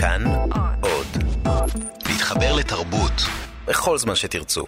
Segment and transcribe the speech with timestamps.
[0.00, 0.24] כאן
[0.80, 1.06] עוד.
[2.08, 3.12] להתחבר לתרבות
[3.66, 4.64] בכל זמן שתרצו.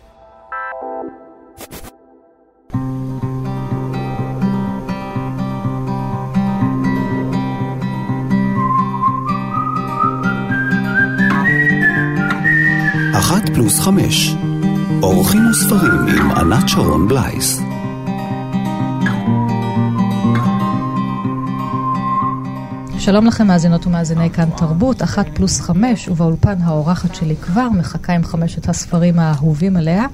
[13.15, 14.35] אחת פלוס חמש.
[15.03, 17.70] אורחים וספרים עם ענת שרון בלייס.
[23.01, 28.25] שלום לכם מאזינות ומאזיני כאן תרבות, אחת פלוס חמש, ובאולפן האורחת שלי כבר מחכה עם
[28.25, 30.07] חמשת הספרים האהובים עליה.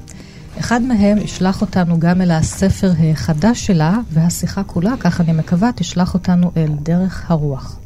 [0.58, 6.14] אחד מהם ישלח אותנו גם אל הספר החדש שלה, והשיחה כולה, כך אני מקווה, תשלח
[6.14, 7.78] אותנו אל דרך הרוח.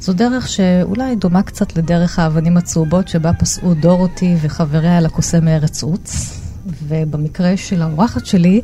[0.00, 5.82] זו דרך שאולי דומה קצת לדרך האבנים הצהובות שבה פסעו דורותי וחבריה על הקוסם מארץ
[5.82, 6.40] עוץ.
[6.88, 8.60] ובמקרה של האורחת שלי,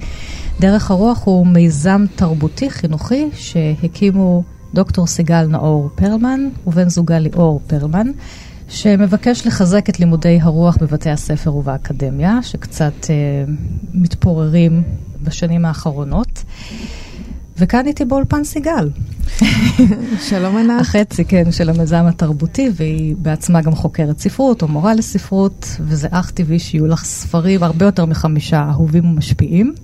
[0.61, 4.42] דרך הרוח הוא מיזם תרבותי חינוכי שהקימו
[4.77, 8.07] דוקטור סיגל נאור פרלמן ובן זוגה ליאור פרלמן,
[8.69, 13.15] שמבקש לחזק את לימודי הרוח בבתי הספר ובאקדמיה, שקצת אה,
[13.95, 14.83] מתפוררים
[15.23, 16.45] בשנים האחרונות.
[17.59, 18.91] וכאן איתי באולפן סיגל.
[20.28, 20.81] שלום ענת.
[20.81, 26.31] החצי, כן, של המיזם התרבותי, והיא בעצמה גם חוקרת ספרות או מורה לספרות, וזה אך
[26.31, 29.75] טבעי שיהיו לך ספרים הרבה יותר מחמישה אהובים ומשפיעים.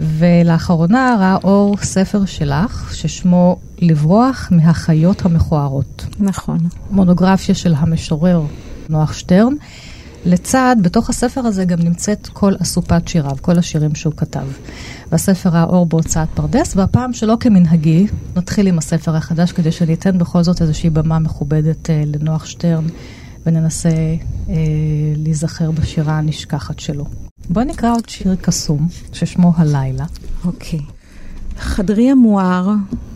[0.00, 6.06] ולאחרונה ראה אור ספר שלך, ששמו לברוח מהחיות המכוערות.
[6.18, 6.58] נכון.
[6.90, 8.42] מונוגרפיה של המשורר
[8.88, 9.54] נוח שטרן.
[10.26, 14.46] לצד, בתוך הספר הזה גם נמצאת כל אסופת שיריו, כל השירים שהוא כתב.
[15.12, 20.18] והספר ראה אור בהוצאת פרדס, והפעם שלא כמנהגי, נתחיל עם הספר החדש כדי שאני אתן
[20.18, 22.86] בכל זאת איזושהי במה מכובדת אה, לנוח שטרן,
[23.46, 23.88] וננסה
[24.48, 24.54] אה,
[25.16, 27.04] להיזכר בשירה הנשכחת שלו.
[27.50, 30.04] בואי נקרא עוד שיר קסום, ששמו הלילה.
[30.44, 30.80] אוקיי.
[31.58, 32.72] חדרי המואר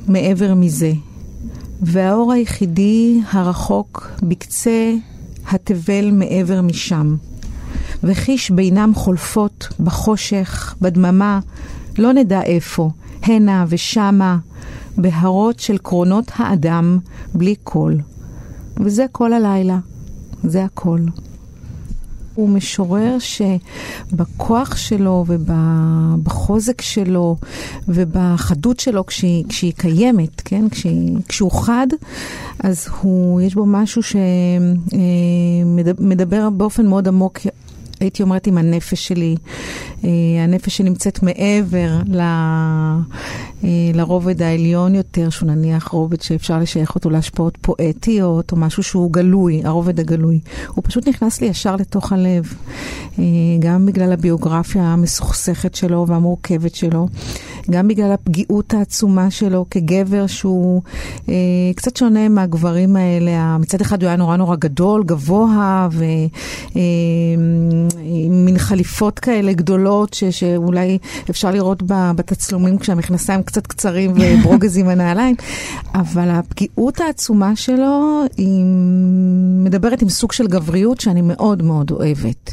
[0.08, 0.92] מעבר מזה,
[1.82, 4.92] והאור היחידי הרחוק בקצה
[5.52, 7.16] התבל מעבר משם.
[8.02, 11.40] וחיש בינם חולפות, בחושך, בדממה,
[11.98, 12.90] לא נדע איפה,
[13.22, 14.38] הנה ושמה,
[14.96, 16.98] בהרות של קרונות האדם,
[17.34, 18.00] בלי קול.
[18.76, 19.78] וזה כל הלילה,
[20.44, 21.00] זה הכל.
[22.38, 27.36] הוא משורר שבכוח שלו ובחוזק שלו
[27.88, 30.68] ובחדות שלו כשהיא, כשהיא קיימת, כן?
[30.68, 31.86] כשהיא, כשהוא חד,
[32.60, 34.02] אז הוא, יש בו משהו
[36.02, 37.38] שמדבר באופן מאוד עמוק
[38.00, 39.36] הייתי אומרת עם הנפש שלי,
[40.04, 40.10] אה,
[40.44, 47.58] הנפש שנמצאת מעבר ל, אה, לרובד העליון יותר, שהוא נניח רובד שאפשר לשייך אותו להשפעות
[47.60, 50.40] פואטיות, או משהו שהוא גלוי, הרובד הגלוי.
[50.68, 52.54] הוא פשוט נכנס לי ישר לתוך הלב,
[53.18, 53.24] אה,
[53.58, 57.08] גם בגלל הביוגרפיה המסוכסכת שלו והמורכבת שלו,
[57.70, 60.82] גם בגלל הפגיעות העצומה שלו כגבר שהוא
[61.28, 61.34] אה,
[61.76, 63.58] קצת שונה מהגברים האלה.
[63.58, 66.84] מצד אחד הוא היה נורא נורא גדול, גבוה, ועם
[68.44, 70.98] מין חליפות כאלה גדולות, ש, שאולי
[71.30, 75.34] אפשר לראות בתצלומים כשהמכנסיים קצת קצרים וברוגז עם הנעליים,
[75.94, 78.64] אבל הפגיעות העצומה שלו היא
[79.64, 82.52] מדברת עם סוג של גבריות שאני מאוד מאוד אוהבת.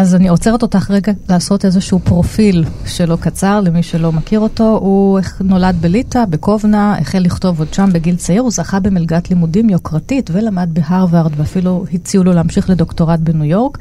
[0.00, 4.78] אז אני עוצרת אותך רגע לעשות איזשהו פרופיל שלו קצר, למי שלא מכיר אותו.
[4.82, 10.30] הוא נולד בליטא, בקובנה, החל לכתוב עוד שם בגיל צעיר, הוא זכה במלגת לימודים יוקרתית
[10.32, 13.78] ולמד בהרווארד, ואפילו הציעו לו להמשיך לדוקטורט בניו יורק,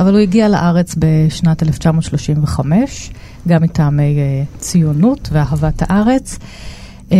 [0.00, 3.10] אבל הוא הגיע לארץ בשנת 1935,
[3.48, 6.38] גם מטעמי uh, ציונות ואהבת הארץ.
[7.10, 7.12] Uh,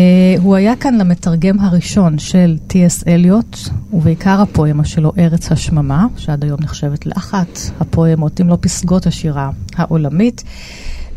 [0.42, 3.04] הוא היה כאן למתרגם הראשון של טי.אס.
[3.08, 3.56] אליוט,
[3.92, 10.44] ובעיקר הפואמה שלו, ארץ השממה, שעד היום נחשבת לאחת הפואמות, אם לא פסגות השירה העולמית,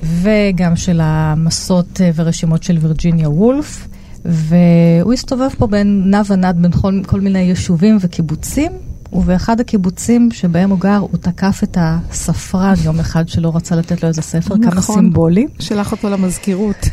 [0.03, 3.87] וגם של המסות uh, ורשימות של וירג'יניה וולף.
[4.25, 8.71] והוא הסתובב פה בין נע ונד בין כל, כל מיני יישובים וקיבוצים,
[9.13, 14.09] ובאחד הקיבוצים שבהם הוא גר, הוא תקף את הספרן יום אחד שלא רצה לתת לו
[14.09, 15.47] איזה ספר, נכון, כמה סימבולי.
[15.59, 16.89] שלח אותו למזכירות.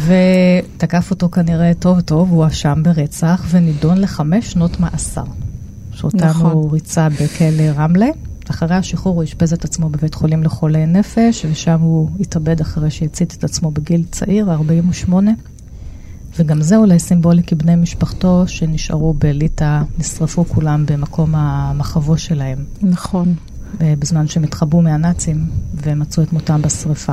[0.00, 5.24] ותקף אותו כנראה טוב טוב, הוא הואשם ברצח ונידון לחמש שנות מאסר.
[5.92, 6.52] שאותם נכון.
[6.52, 8.06] הוא ריצה בכלא רמלה.
[8.50, 13.34] אחרי השחרור הוא אשפז את עצמו בבית חולים לחולי נפש, ושם הוא התאבד אחרי שהצית
[13.38, 15.30] את עצמו בגיל צעיר, 48.
[16.36, 22.64] וגם זה אולי סימבולי, כי בני משפחתו שנשארו בליטא נשרפו כולם במקום המחבו שלהם.
[22.82, 23.34] נכון.
[23.78, 25.46] בזמן שהם התחבאו מהנאצים
[25.82, 27.12] ומצאו את מותם בשריפה.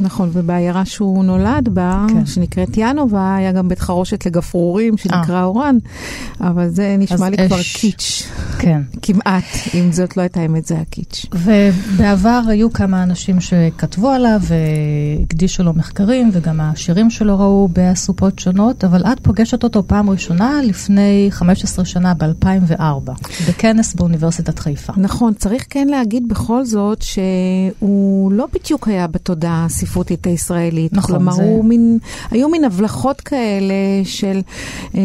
[0.00, 2.26] נכון, ובעיירה שהוא נולד בה, כן.
[2.26, 5.30] שנקראת ינובה, היה גם בית חרושת לגפרורים שנקרא 아.
[5.30, 5.44] אה.
[5.44, 5.78] אורן,
[6.40, 7.46] אבל זה נשמע לי אש...
[7.46, 8.28] כבר קיץ'.
[8.58, 8.82] כן.
[9.02, 9.44] כמעט,
[9.74, 11.26] אם זאת לא הייתה האמת, זה היה קיץ'.
[11.34, 18.84] ובעבר היו כמה אנשים שכתבו עליו והקדישו לו מחקרים, וגם השירים שלו ראו באסופות שונות,
[18.84, 23.10] אבל את פוגשת אותו פעם ראשונה לפני 15 שנה, ב-2004,
[23.48, 24.92] בכנס באוניברסיטת חיפה.
[24.96, 30.92] נכון, צריך כן להגיד בכל זאת שהוא לא בדיוק היה בתודעה הספרותית הישראלית.
[30.92, 31.42] נכון, כלומר, זה...
[31.42, 31.98] הוא מין,
[32.30, 34.40] היו מין הבלחות כאלה של,
[34.94, 35.00] אה,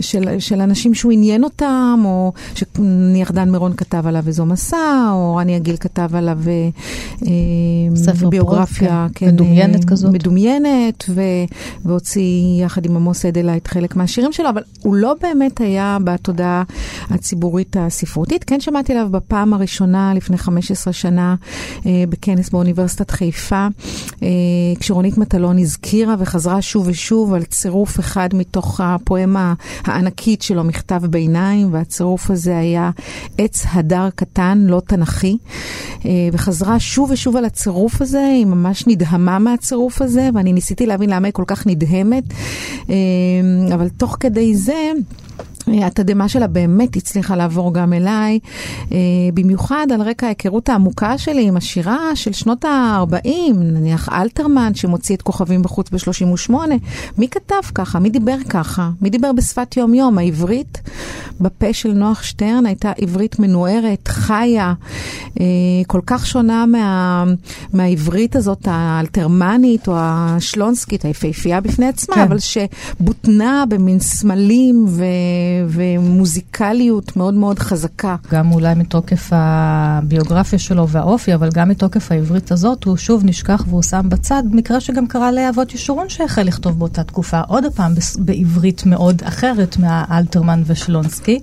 [0.00, 5.36] של, של אנשים שהוא עניין אותם, או שנניח דן מירון כתב עליו איזו מסה, או
[5.36, 7.26] רני יגיל כתב עליו אה,
[7.94, 10.12] ספר ביוגרפיה, פרוט, כן, כן, מדומיינת כזאת.
[10.12, 11.20] מדומיינת, ו,
[11.84, 16.62] והוציא יחד עם עמוס אדלהייט חלק מהשירים שלו, אבל הוא לא באמת היה בתודעה
[17.10, 18.44] הציבורית הספרותית.
[18.44, 21.34] כן שמעתי עליו בפעם הראשונה לפני 15 שנה
[21.86, 24.28] אה, בכנס באוניברסיטת חיפה, אה,
[24.80, 29.54] כשרונית מטלון הזכירה וחזרה שוב ושוב על צירוף אחד מתוך הפואמה
[29.84, 32.90] הענקית שלו, מכתב ביניים, והצירוף הזה היה
[33.38, 35.36] עץ הדר קטן, לא תנכי,
[36.04, 41.10] אה, וחזרה שוב ושוב על הצירוף הזה, היא ממש נדהמה מהצירוף הזה, ואני ניסיתי להבין
[41.10, 42.24] למה היא כל כך נדהמת,
[42.90, 42.94] אה,
[43.74, 44.92] אבל תוך כדי זה...
[45.70, 48.38] התדהמה שלה באמת הצליחה לעבור גם אליי,
[48.92, 48.98] אה,
[49.34, 55.22] במיוחד על רקע ההיכרות העמוקה שלי עם השירה של שנות ה-40, נניח אלתרמן שמוציא את
[55.22, 56.54] כוכבים בחוץ ב-38.
[57.18, 57.98] מי כתב ככה?
[57.98, 58.90] מי דיבר ככה?
[59.02, 60.18] מי דיבר בשפת יום-יום?
[60.18, 60.80] העברית
[61.40, 64.74] בפה של נוח שטרן הייתה עברית מנוערת, חיה,
[65.40, 65.44] אה,
[65.86, 67.24] כל כך שונה מה,
[67.72, 72.22] מהעברית הזאת האלתרמנית או השלונסקית, היפהפייה בפני עצמה, כן.
[72.22, 75.04] אבל שבוטנה במין סמלים ו...
[75.68, 78.16] ומוזיקליות מאוד מאוד חזקה.
[78.30, 83.82] גם אולי מתוקף הביוגרפיה שלו והאופי, אבל גם מתוקף העברית הזאת, הוא שוב נשכח והוא
[83.82, 89.22] שם בצד, מקרה שגם קרה לאבות ישורון שהחל לכתוב באותה תקופה, עוד פעם בעברית מאוד
[89.24, 91.38] אחרת מהאלתרמן ושלונסקי.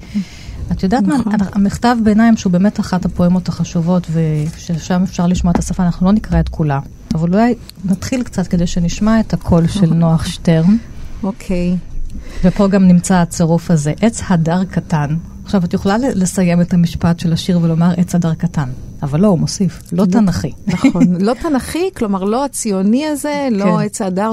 [0.72, 1.34] את יודעת נכון.
[1.40, 6.12] מה, המכתב ביניים, שהוא באמת אחת הפואמות החשובות, וששם אפשר לשמוע את השפה, אנחנו לא
[6.12, 6.80] נקרא את כולה.
[7.14, 7.56] אבל אולי
[7.86, 10.78] נתחיל קצת כדי שנשמע את הקול של נוח שטרן.
[11.24, 11.75] אוקיי.
[11.75, 11.97] Okay.
[12.44, 15.15] ופה גם נמצא הצירוף הזה, עץ הדר קטן.
[15.48, 18.69] עכשיו, את יכולה לסיים את המשפט של השיר ולומר עץ הדר קטן,
[19.04, 20.51] אבל לא, הוא מוסיף, לא, לא תנכי.
[20.68, 23.86] נכון, לא תנכי, כלומר לא הציוני הזה, לא כן.
[23.86, 24.31] עץ הדר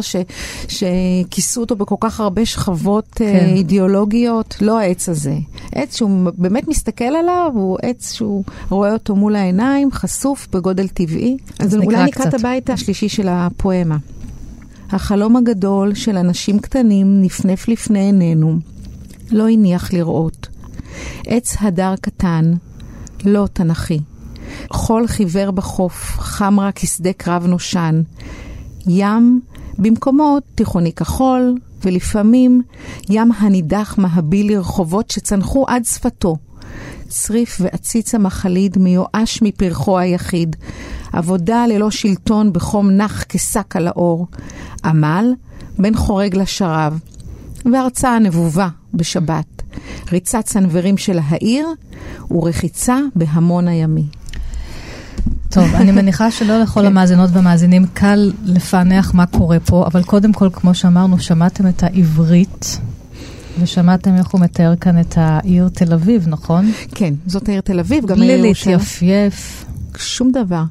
[0.69, 3.47] שכיסו אותו בכל כך הרבה שכבות אה, כן.
[3.57, 5.37] אידיאולוגיות, לא העץ הזה.
[5.73, 11.37] עץ שהוא באמת מסתכל עליו, הוא עץ שהוא רואה אותו מול העיניים, חשוף בגודל טבעי.
[11.59, 13.97] אז, אז אולי נקרא את הבית השלישי של הפואמה.
[14.95, 18.59] החלום הגדול של אנשים קטנים נפנף לפני עינינו,
[19.31, 20.49] לא הניח לראות.
[21.27, 22.53] עץ הדר קטן,
[23.25, 24.01] לא תנכי.
[24.73, 28.03] חול חיוור בחוף, חם רק כשדה קרב נושן.
[28.87, 29.41] ים,
[29.79, 31.55] במקומות תיכוני כחול,
[31.85, 32.63] ולפעמים
[33.09, 36.37] ים הנידח מהביל לרחובות שצנחו עד שפתו.
[37.15, 40.57] צריף ועציץ המחליד מיואש מפרחו היחיד.
[41.13, 44.27] עבודה ללא שלטון בחום נח כשק על האור.
[44.85, 45.33] עמל
[45.79, 46.99] בין חורג לשרב.
[47.73, 49.63] והרצאה נבובה בשבת.
[50.13, 51.69] ריצת צנוורים של העיר
[52.31, 54.07] ורחיצה בהמון הימי.
[55.49, 56.87] טוב, אני מניחה שלא לכל.
[56.87, 62.79] המאזינות והמאזינים קל לפענח מה קורה פה, אבל קודם כל, כמו שאמרנו, שמעתם את העברית
[63.61, 66.73] ושמעתם איך הוא מתאר כאן את העיר תל אביב, נכון?
[66.95, 68.77] כן, זאת העיר תל אביב, גם העיר ירושלים.
[68.77, 69.65] בלי להתייפייף.
[69.99, 70.63] שום דבר.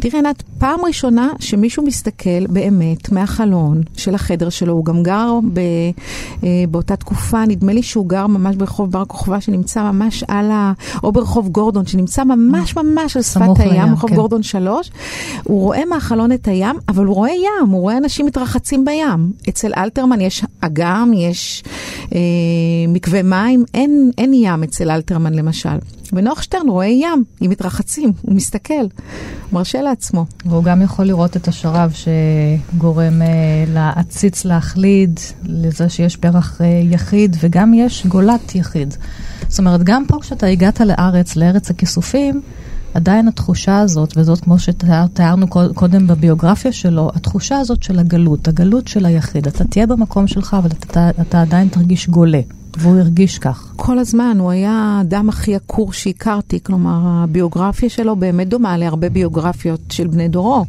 [0.00, 5.60] תראי, עינת, פעם ראשונה שמישהו מסתכל באמת מהחלון של החדר שלו, הוא גם גר ב,
[6.44, 10.72] אה, באותה תקופה, נדמה לי שהוא גר ממש ברחוב בר כוכבא, שנמצא ממש על ה...
[11.02, 14.16] או ברחוב גורדון, שנמצא ממש ממש על שפת הים, לים, רחוב כן.
[14.16, 14.90] גורדון 3.
[15.44, 19.32] הוא רואה מהחלון את הים, אבל הוא רואה ים, הוא רואה אנשים מתרחצים בים.
[19.48, 21.64] אצל אלתרמן יש אגם, יש
[22.14, 22.18] אה,
[22.88, 25.78] מקווה מים, אין, אין ים אצל אלתרמן למשל.
[26.12, 28.86] ונוח שטרן רואה ים עם מתרחצים, הוא מסתכל,
[29.52, 30.26] מרשה לעצמו.
[30.46, 37.36] והוא גם יכול לראות את השרב שגורם uh, לעציץ להחליד, לזה שיש פרח uh, יחיד,
[37.40, 38.94] וגם יש גולת יחיד.
[39.48, 42.40] זאת אומרת, גם פה כשאתה הגעת לארץ, לארץ הכיסופים,
[42.94, 49.06] עדיין התחושה הזאת, וזאת כמו שתיארנו קודם בביוגרפיה שלו, התחושה הזאת של הגלות, הגלות של
[49.06, 49.46] היחיד.
[49.46, 52.40] אתה תהיה במקום שלך, אבל אתה, אתה עדיין תרגיש גולה.
[52.76, 53.72] והוא הרגיש כך.
[53.76, 59.80] כל הזמן, הוא היה האדם הכי עקור שהכרתי, כלומר, הביוגרפיה שלו באמת דומה להרבה ביוגרפיות
[59.90, 60.64] של בני דורו,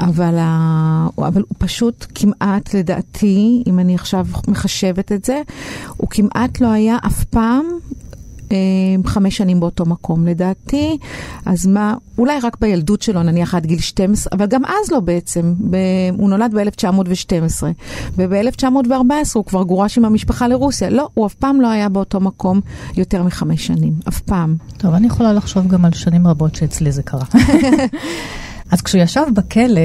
[0.00, 1.06] אבל, ה...
[1.18, 5.42] אבל הוא פשוט כמעט, לדעתי, אם אני עכשיו מחשבת את זה,
[5.96, 7.64] הוא כמעט לא היה אף פעם
[9.06, 10.26] חמש שנים באותו מקום.
[10.26, 10.98] לדעתי,
[11.46, 15.54] אז מה, אולי רק בילדות שלו, נניח עד גיל 12, אבל גם אז לא בעצם.
[15.70, 15.76] ב,
[16.18, 17.62] הוא נולד ב-1912,
[18.16, 18.84] וב-1914
[19.34, 20.90] הוא כבר גורש עם המשפחה לרוסיה.
[20.90, 22.60] לא, הוא אף פעם לא היה באותו מקום
[22.96, 24.56] יותר מחמש שנים, אף פעם.
[24.78, 27.24] טוב, אני יכולה לחשוב גם על שנים רבות שאצלי זה קרה.
[28.72, 29.80] אז כשהוא ישב בכלא,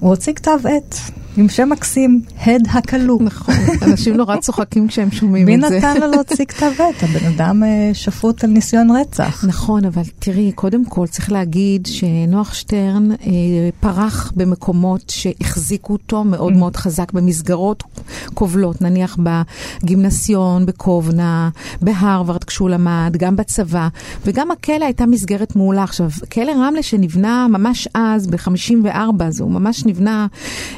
[0.00, 0.96] הוא הוציא כתב עת.
[1.36, 3.22] עם שם מקסים, הד הכלוא.
[3.22, 5.68] נכון, אנשים נורא צוחקים כשהם שומעים את זה.
[5.68, 7.02] מי נתן לו להוציא כתב עת?
[7.02, 9.44] הבן אדם אה, שפוט על ניסיון רצח.
[9.48, 13.16] נכון, אבל תראי, קודם כל צריך להגיד שנוח שטרן אה,
[13.80, 16.56] פרח במקומות שהחזיקו אותו מאוד mm.
[16.56, 17.82] מאוד חזק, במסגרות
[18.34, 19.18] כובלות, נניח
[19.82, 21.50] בגימנסיון, בקובנה,
[21.82, 23.88] בהרווארד כשהוא למד, גם בצבא,
[24.26, 25.82] וגם הכלא הייתה מסגרת מעולה.
[25.82, 30.26] עכשיו, כלא רמלה שנבנה ממש אז, ב-54, זה הוא ממש נבנה...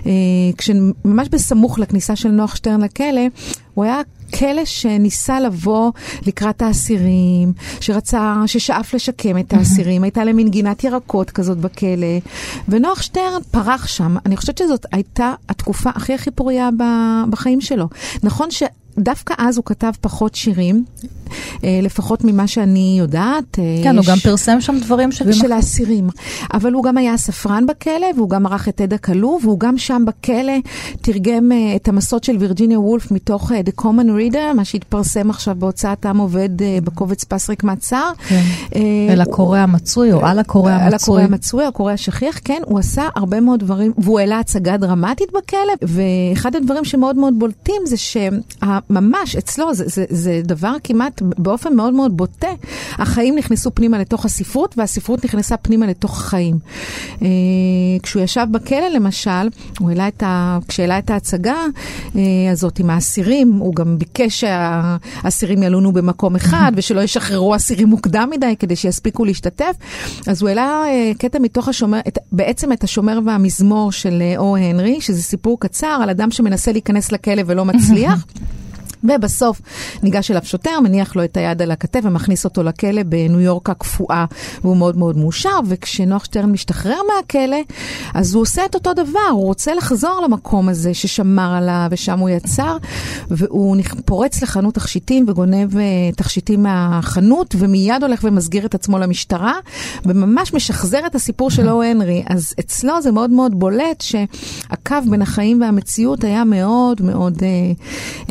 [0.07, 0.13] אה,
[0.59, 3.21] כשממש בסמוך לכניסה של נוח שטרן לכלא,
[3.75, 4.01] הוא היה
[4.39, 5.93] כלא שניסה לבוא
[6.27, 12.19] לקראת האסירים, שרצה, ששאף לשקם את האסירים, הייתה להם מין גינת ירקות כזאת בכלא,
[12.69, 14.17] ונוח שטרן פרח שם.
[14.27, 16.69] אני חושבת שזאת הייתה התקופה הכי הכי פוריה
[17.31, 17.89] בחיים שלו.
[18.23, 18.63] נכון ש...
[18.99, 20.85] דווקא אז הוא כתב פחות שירים,
[21.65, 23.59] אה, לפחות ממה שאני יודעת.
[23.59, 25.33] אה, כן, הוא גם פרסם שם דברים של...
[25.33, 26.09] של האסירים.
[26.55, 30.05] אבל הוא גם היה ספרן בכלא, והוא גם ערך את עד הכלוא, והוא גם שם
[30.07, 30.53] בכלא
[31.01, 36.07] תרגם אה, את המסות של וירג'יניה וולף מתוך The Common Reader, מה שהתפרסם עכשיו בהוצאת
[36.07, 36.49] עם עובד
[36.85, 38.11] בקובץ פסריק מעצר.
[38.29, 38.43] כן.
[39.11, 40.87] אל הקורא המצוי, או על הקורא המצוי.
[40.87, 45.29] על הקורא המצוי, הקורא השכיח, כן, הוא עשה הרבה מאוד דברים, והוא העלה הצגה דרמטית
[45.29, 47.97] בכלא, ואחד הדברים שמאוד מאוד בולטים זה
[48.89, 52.49] שממש אצלו, זה, זה, זה דבר כמעט באופן מאוד מאוד בוטה,
[52.93, 56.59] החיים נכנסו פנימה לתוך הספרות, והספרות נכנסה פנימה לתוך החיים.
[57.23, 57.29] אה,
[58.03, 60.59] כשהוא ישב בכלא, למשל, הוא העלה את ה...
[60.69, 61.57] כשהעלה את ההצגה
[62.17, 68.29] אה, הזאת עם האסירים, הוא גם ביקש שהאסירים ילונו במקום אחד, ושלא ישחררו אסירים מוקדם
[68.33, 69.77] מדי כדי שיספיקו להשתתף.
[70.27, 75.01] אז הוא העלה אה, קטע מתוך השומר, את, בעצם את השומר והמזמור של או הנרי,
[75.01, 78.27] שזה סיפור קצר על אדם שמנסה להיכנס לכלא ולא מצליח.
[79.05, 79.61] ובסוף
[80.03, 84.25] ניגש אליו שוטר, מניח לו את היד על הכתף ומכניס אותו לכלא בניו יורק הקפואה,
[84.63, 87.61] והוא מאוד מאוד מאושר, וכשנוח שטרן משתחרר מהכלא,
[88.15, 92.29] אז הוא עושה את אותו דבר, הוא רוצה לחזור למקום הזה ששמר עליו ושם הוא
[92.29, 92.77] יצר,
[93.31, 95.79] והוא פורץ לחנות תכשיטים וגונב uh,
[96.17, 99.55] תכשיטים מהחנות, ומיד הולך ומסגיר את עצמו למשטרה,
[100.07, 102.23] וממש משחזר את הסיפור של או הנרי.
[102.27, 107.39] אז אצלו זה מאוד מאוד בולט שהקו בין החיים והמציאות היה מאוד מאוד...
[107.39, 107.43] Uh,
[108.27, 108.31] uh,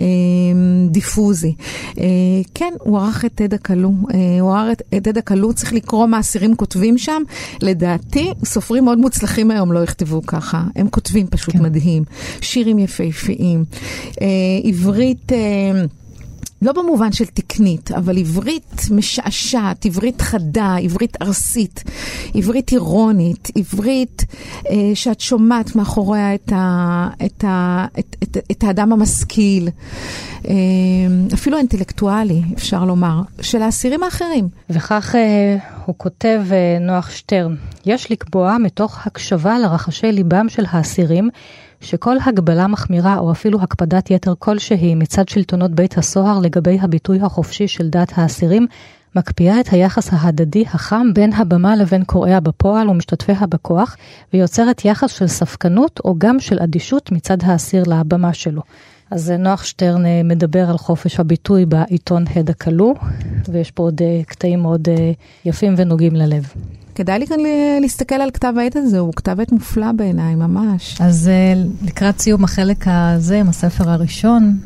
[0.89, 1.55] דיפוזי.
[1.97, 2.03] אה,
[2.53, 3.91] כן, הוא ערך את תד הכלוא.
[4.13, 7.21] אה, הוא ערך את תד הכלוא, צריך לקרוא מה אסירים כותבים שם.
[7.61, 10.63] לדעתי, סופרים מאוד מוצלחים היום לא יכתבו ככה.
[10.75, 11.63] הם כותבים פשוט כן.
[11.63, 12.03] מדהים.
[12.41, 13.65] שירים יפהפיים.
[14.21, 14.27] אה,
[14.63, 15.31] עברית...
[16.61, 21.83] לא במובן של תקנית, אבל עברית משעשעת, עברית חדה, עברית ארסית,
[22.33, 24.25] עברית אירונית, עברית
[24.69, 29.69] אה, שאת שומעת מאחוריה את, ה, את, ה, את, את, את האדם המשכיל,
[30.47, 30.53] אה,
[31.33, 34.49] אפילו אינטלקטואלי, אפשר לומר, של האסירים האחרים.
[34.69, 41.29] וכך אה, הוא כותב, אה, נוח שטרן, יש לקבוע מתוך הקשבה לרחשי ליבם של האסירים,
[41.81, 47.67] שכל הגבלה מחמירה או אפילו הקפדת יתר כלשהי מצד שלטונות בית הסוהר לגבי הביטוי החופשי
[47.67, 48.67] של דת האסירים,
[49.15, 53.97] מקפיאה את היחס ההדדי החם בין הבמה לבין קוראיה בפועל ומשתתפיה בכוח,
[54.33, 58.61] ויוצרת יחס של ספקנות או גם של אדישות מצד האסיר לבמה שלו.
[59.11, 62.93] אז נוח שטרן אה, מדבר על חופש הביטוי בעיתון הד הכלוא,
[63.51, 65.11] ויש פה עוד אה, קטעים מאוד אה,
[65.45, 66.53] יפים ונוגעים ללב.
[66.97, 67.37] כדאי לי כאן
[67.81, 70.97] להסתכל על כתב העת הזה, הוא כתב עת מופלא בעיניי, ממש.
[71.01, 71.31] אז
[71.85, 74.59] לקראת סיום החלק הזה, עם הספר הראשון,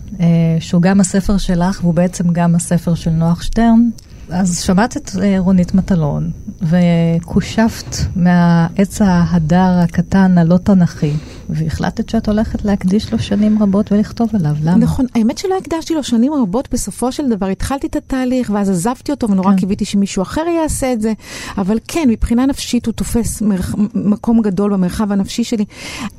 [0.59, 3.89] שהוא גם הספר שלך, והוא בעצם גם הספר של נוח שטרן,
[4.31, 11.13] אז שמעת את רונית מטלון, וכושפת מהעץ ההדר הקטן הלא תנכי.
[11.51, 14.77] והחלטת שאת הולכת להקדיש לו שנים רבות ולכתוב עליו, למה?
[14.77, 19.11] נכון, האמת שלא הקדשתי לו שנים רבות, בסופו של דבר התחלתי את התהליך, ואז עזבתי
[19.11, 19.57] אותו, ונורא כן.
[19.57, 21.13] קיוויתי שמישהו אחר יעשה את זה,
[21.57, 23.75] אבל כן, מבחינה נפשית הוא תופס מרח...
[23.95, 25.65] מקום גדול במרחב הנפשי שלי.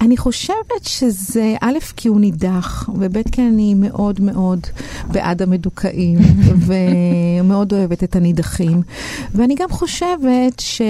[0.00, 4.60] אני חושבת שזה, א', כי הוא נידח, וב', כי אני מאוד מאוד
[5.12, 6.18] בעד המדוכאים,
[7.42, 8.82] ומאוד אוהבת את הנידחים.
[9.34, 10.80] ואני גם חושבת ש...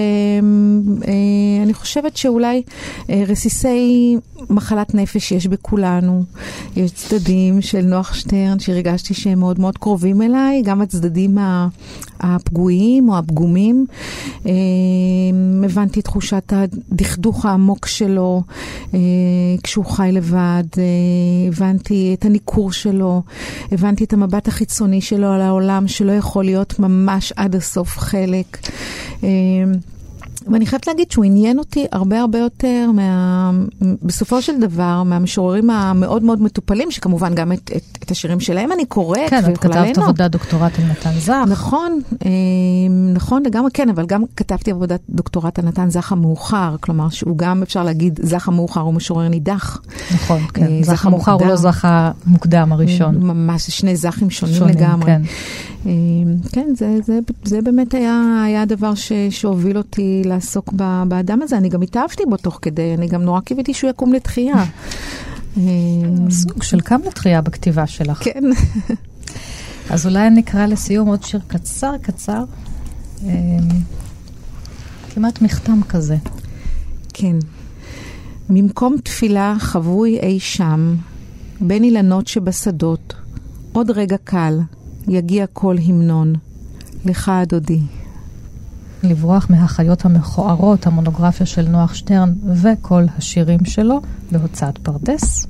[1.07, 2.61] אה, אני חושבת שאולי
[3.09, 4.17] אה, רסיסי
[4.49, 6.23] מחלת נפש שיש בכולנו.
[6.75, 11.37] יש צדדים של נוח שטרן שהרגשתי שהם מאוד מאוד קרובים אליי, גם הצדדים
[12.19, 13.85] הפגועים או הפגומים.
[14.45, 14.51] אה,
[15.63, 18.43] הבנתי את תחושת הדכדוך העמוק שלו
[18.93, 18.99] אה,
[19.63, 20.83] כשהוא חי לבד, אה,
[21.47, 23.21] הבנתי את הניכור שלו,
[23.71, 28.57] הבנתי את המבט החיצוני שלו על העולם שלא יכול להיות ממש עד הסוף חלק.
[30.51, 33.51] ואני חייבת להגיד שהוא עניין אותי הרבה הרבה יותר, מה...
[34.01, 38.85] בסופו של דבר, מהמשוררים המאוד מאוד מטופלים, שכמובן גם את, את, את השירים שלהם אני
[38.85, 41.43] קוראת כן, את כתבת עבודת דוקטורט על נתן זך.
[41.47, 42.29] נכון, אה,
[43.13, 47.61] נכון לגמרי, כן, אבל גם כתבתי עבודת דוקטורט על נתן זך המאוחר, כלומר שהוא גם,
[47.61, 49.81] אפשר להגיד, זך המאוחר הוא משורר נידח.
[50.13, 53.17] נכון, אה, כן, זך המאוחר הוא לא זך המוקדם הראשון.
[53.17, 55.05] ממש, שני זכים שונים, שונים לגמרי.
[55.05, 55.21] כן.
[55.85, 55.91] אה,
[56.51, 60.73] כן, זה, זה, זה באמת היה, היה הדבר ש, שהוביל אותי לעסוק
[61.07, 61.57] באדם הזה.
[61.57, 64.63] אני גם התאהבתי בו תוך כדי, אני גם נורא קיוויתי שהוא יקום לתחייה.
[65.57, 65.61] אה,
[66.29, 68.23] סוג של קם לתחייה בכתיבה שלך.
[68.23, 68.43] כן.
[69.89, 72.43] אז אולי נקרא לסיום עוד שיר קצר קצר,
[73.25, 73.31] אה,
[75.13, 76.17] כמעט מכתם כזה.
[77.13, 77.35] כן.
[78.49, 80.95] ממקום תפילה חבוי אי שם,
[81.61, 83.13] בין אילנות שבשדות,
[83.71, 84.59] עוד רגע קל,
[85.07, 86.33] יגיע קול המנון,
[87.05, 87.79] לך הדודי.
[89.03, 95.47] לברוח מהחיות המכוערות, המונוגרפיה של נוח שטרן וכל השירים שלו בהוצאת פרדס.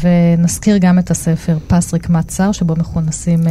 [0.00, 3.46] ונזכיר גם את הספר פס רקמת שר, שבו מכונסים uh,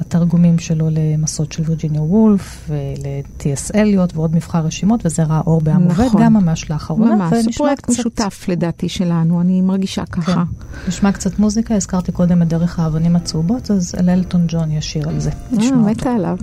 [0.00, 3.74] התרגומים שלו למסות של וירג'יניה וולף, ול-T.S.
[3.74, 6.04] אליוט ועוד מבחר רשימות, וזה ראה אור בעם נכון.
[6.04, 7.16] עובד, גם ממש לאחרונה.
[7.16, 7.98] ממש, זה פרויקט קצת...
[7.98, 10.32] משותף לדעתי שלנו, אני מרגישה ככה.
[10.32, 10.88] כן.
[10.88, 15.30] נשמע קצת מוזיקה, הזכרתי קודם את דרך האבנים הצהובות, אז אלטון ג'ון ישיר על זה.
[15.30, 16.36] אה, מתה עליו.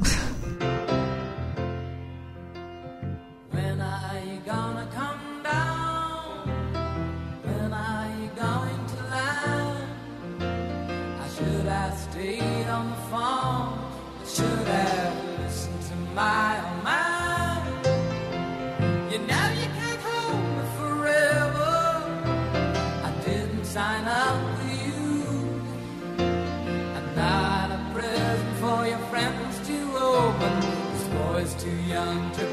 [32.00, 32.49] unto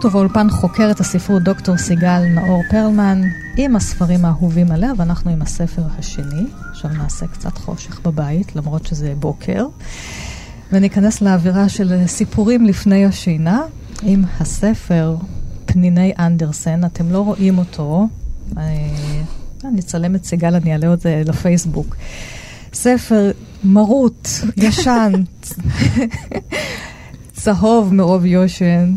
[0.00, 3.20] תרבות ובאולפן חוקרת הספרות דוקטור סיגל נאור פרלמן
[3.56, 6.46] עם הספרים האהובים עליה, ואנחנו עם הספר השני.
[6.70, 9.66] עכשיו נעשה קצת חושך בבית, למרות שזה בוקר.
[10.72, 13.62] וניכנס לאווירה של סיפורים לפני השינה
[14.02, 15.16] עם הספר
[15.66, 16.84] פניני אנדרסן.
[16.84, 18.08] אתם לא רואים אותו.
[18.58, 18.62] אה,
[19.64, 21.96] אני אצלם את סיגל, אני אעלה את זה לפייסבוק.
[22.72, 23.30] ספר
[23.64, 25.12] מרוט, ישן,
[27.40, 28.92] צהוב מרוב יושן,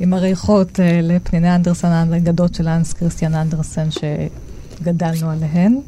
[0.00, 5.80] עם הריחות אה, לפניני אנדרסן האגדות של אנס קריסטיאן אנדרסן שגדלנו עליהן.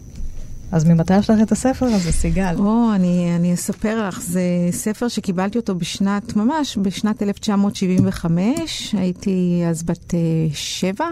[0.72, 2.54] אז ממתי יש לך את הספר הזה, סיגל?
[2.58, 9.82] או, אני, אני אספר לך, זה ספר שקיבלתי אותו בשנת, ממש בשנת 1975, הייתי אז
[9.82, 10.14] בת uh,
[10.54, 11.06] שבע,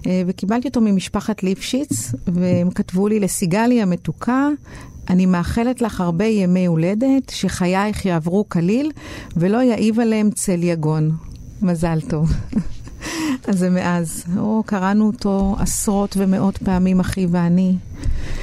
[0.00, 4.48] uh, וקיבלתי אותו ממשפחת ליפשיץ, והם כתבו לי לסיגלי המתוקה,
[5.10, 8.90] אני מאחלת לך הרבה ימי הולדת, שחייך יעברו כליל,
[9.36, 11.10] ולא יעיב עליהם צל יגון.
[11.62, 12.32] מזל טוב.
[13.48, 14.24] אז זה מאז.
[14.38, 17.74] או, קראנו אותו עשרות ומאות פעמים, אחי ואני.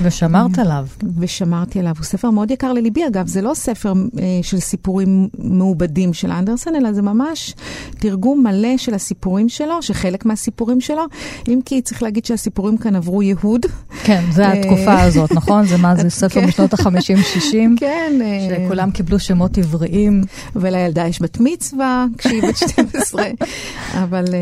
[0.01, 0.87] ושמרת עליו.
[1.19, 1.93] ושמרתי עליו.
[1.97, 3.27] הוא ספר מאוד יקר לליבי, אגב.
[3.27, 7.55] זה לא ספר אה, של סיפורים מעובדים של אנדרסן, אלא זה ממש
[7.99, 11.03] תרגום מלא של הסיפורים שלו, שחלק מהסיפורים שלו,
[11.47, 13.65] אם כי צריך להגיד שהסיפורים כאן עברו ייהוד.
[14.09, 15.65] כן, זה אה, התקופה הזאת, נכון?
[15.65, 16.87] זה מה, זה ספר משנות כן.
[16.87, 17.79] ה-50-60?
[17.79, 18.19] כן.
[18.21, 20.23] אה, שכולם קיבלו שמות עבריים.
[20.55, 23.23] ולילדה יש בת מצווה כשהיא בת 12.
[24.03, 24.39] אבל אה,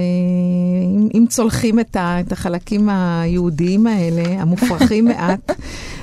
[1.13, 1.97] אם, צולחים את,
[2.31, 5.51] החלקים היהודיים האלה, המופרכים מעט,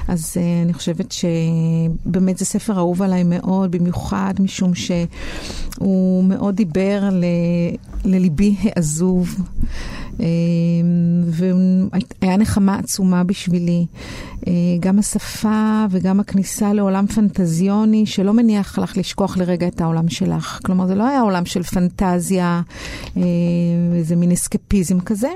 [0.09, 7.25] אז אני חושבת שבאמת זה ספר אהוב עליי מאוד, במיוחד משום שהוא מאוד דיבר ל,
[8.05, 9.37] לליבי העזוב.
[10.21, 10.27] אה,
[12.23, 13.87] והיה נחמה עצומה בשבילי.
[14.47, 20.59] אה, גם השפה וגם הכניסה לעולם פנטזיוני שלא מניח לך לשכוח לרגע את העולם שלך.
[20.65, 22.63] כלומר, זה לא היה עולם של פנטזיה,
[23.95, 25.31] איזה מין אסקפיזם כזה,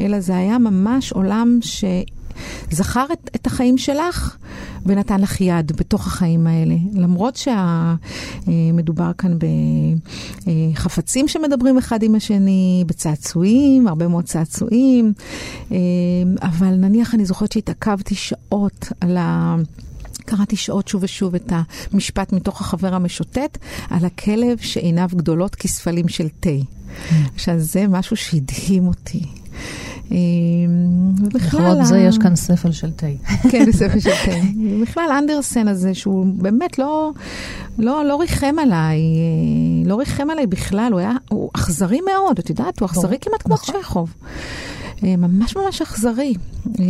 [0.00, 1.84] אלא זה היה ממש עולם ש...
[2.70, 4.36] זכר את, את החיים שלך
[4.86, 6.74] ונתן לך יד בתוך החיים האלה.
[6.94, 7.36] למרות
[8.46, 9.38] שמדובר אה, כאן
[10.74, 15.12] בחפצים שמדברים אחד עם השני, בצעצועים, הרבה מאוד צעצועים,
[15.72, 15.76] אה,
[16.42, 19.56] אבל נניח אני זוכרת שהתעכבתי שעות על ה...
[20.28, 21.52] קראתי שעות שוב ושוב את
[21.92, 23.58] המשפט מתוך החבר המשוטט
[23.90, 26.50] על הכלב שעיניו גדולות כספלים של תה.
[26.50, 27.12] Mm.
[27.34, 29.22] עכשיו, זה משהו שהדהים אותי.
[30.10, 33.06] אמ, לכבוד זה יש כאן ספל של תה.
[33.50, 34.36] כן, ספל של תה.
[34.82, 37.10] בכלל אנדרסן הזה, שהוא באמת לא,
[37.78, 42.50] לא, לא ריחם עליי, אה, לא ריחם עליי בכלל, הוא היה, הוא אכזרי מאוד, את
[42.50, 43.74] יודעת, הוא אכזרי כמעט כמו נכון.
[43.82, 44.14] צ'כוב.
[45.04, 46.34] אה, ממש ממש אכזרי.
[46.80, 46.84] אה,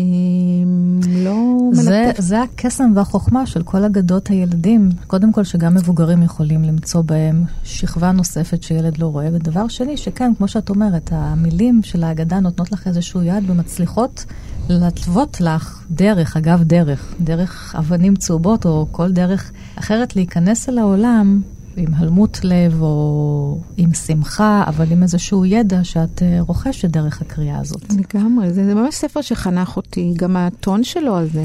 [1.09, 2.21] לא זה, מלטף.
[2.21, 4.88] זה הקסם והחוכמה של כל אגדות הילדים.
[5.07, 9.29] קודם כל, שגם מבוגרים יכולים למצוא בהם שכבה נוספת שילד לא רואה.
[9.33, 14.25] ודבר שני, שכן, כמו שאת אומרת, המילים של האגדה נותנות לך איזשהו יד ומצליחות
[14.68, 21.40] להתוות לך דרך, אגב דרך, דרך אבנים צהובות או כל דרך אחרת להיכנס אל העולם
[21.79, 27.59] עם הלמות לב או עם שמחה, אבל עם איזשהו ידע שאת אה, רוכשת דרך הקריאה
[27.59, 27.85] הזאת.
[27.93, 31.45] לגמרי, זה, זה ממש ספר שחנך אותי, גם הטון שלו הזה,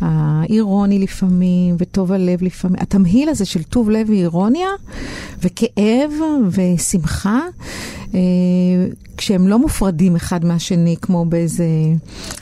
[0.00, 4.68] האירוני לפעמים, וטוב הלב לפעמים, התמהיל הזה של טוב לב ואירוניה,
[5.42, 6.10] וכאב
[6.50, 7.40] ושמחה.
[9.16, 11.66] כשהם לא מופרדים אחד מהשני, כמו באיזה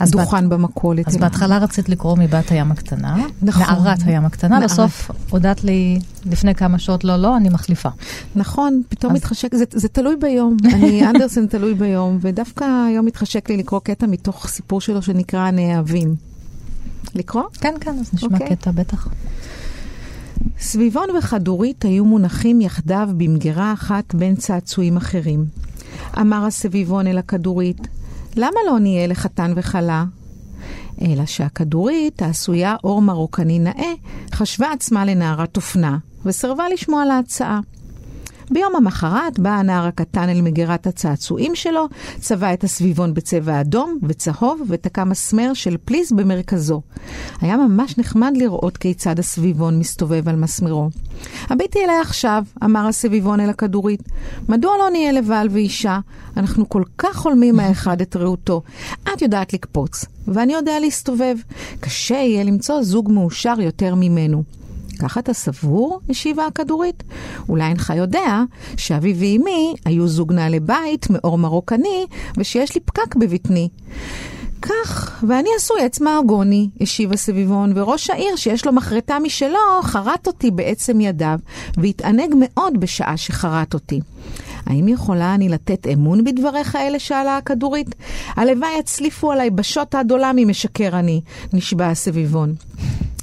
[0.06, 1.08] דוכן בת, במכולת.
[1.08, 3.62] אז בהתחלה רצית לקרוא מבת הים הקטנה, נכון.
[3.62, 4.70] נערת הים הקטנה, נערת.
[4.70, 7.88] בסוף הודעת לי לפני כמה שעות, לא, לא, אני מחליפה.
[8.36, 9.16] נכון, פתאום אז...
[9.16, 14.06] מתחשק, זה, זה תלוי ביום, אני אנדרסן תלוי ביום, ודווקא היום מתחשק לי לקרוא קטע
[14.06, 16.14] מתוך סיפור שלו שנקרא הנאהבים.
[17.14, 17.42] לקרוא?
[17.60, 18.32] כן, כן, אז נשמע okay.
[18.32, 18.56] אוקיי.
[18.56, 19.08] קטע, בטח.
[20.60, 25.44] סביבון וכדורית היו מונחים יחדיו במגירה אחת בין צעצועים אחרים.
[26.20, 27.88] אמר הסביבון אל הכדורית,
[28.36, 30.04] למה לא נהיה לחתן וכלה?
[31.02, 33.92] אלא שהכדורית, העשויה אור מרוקני נאה,
[34.34, 37.60] חשבה עצמה לנערת אופנה, וסרבה לשמוע להצעה.
[38.50, 41.88] ביום המחרת בא הנער הקטן אל מגירת הצעצועים שלו,
[42.20, 46.82] צבע את הסביבון בצבע אדום וצהוב ותקע מסמר של פליס במרכזו.
[47.40, 50.88] היה ממש נחמד לראות כיצד הסביבון מסתובב על מסמרו.
[51.48, 54.02] הביטי אליי עכשיו, אמר הסביבון אל הכדורית.
[54.48, 55.98] מדוע לא נהיה לבעל ואישה?
[56.36, 58.62] אנחנו כל כך חולמים האחד את רעותו.
[59.14, 61.36] את יודעת לקפוץ, ואני יודע להסתובב.
[61.80, 64.59] קשה יהיה למצוא זוג מאושר יותר ממנו.
[65.00, 66.00] ככה אתה סבור?
[66.10, 67.02] השיבה הכדורית.
[67.48, 68.42] אולי אינך יודע
[68.76, 73.68] שאבי ואימי היו זוג נעלי בית מאור מרוקני, ושיש לי פקק בבטני.
[74.62, 80.50] כך, ואני עשוי עץ מארגוני, השיב הסביבון, וראש העיר שיש לו מחרטה משלו, חרט אותי
[80.50, 81.38] בעצם ידיו,
[81.76, 84.00] והתענג מאוד בשעה שחרט אותי.
[84.66, 86.98] האם יכולה אני לתת אמון בדבריך אלה?
[86.98, 87.94] שאלה הכדורית.
[88.36, 91.20] הלוואי יצליפו עליי בשוט האדולם אם משקר אני,
[91.52, 92.54] נשבע הסביבון.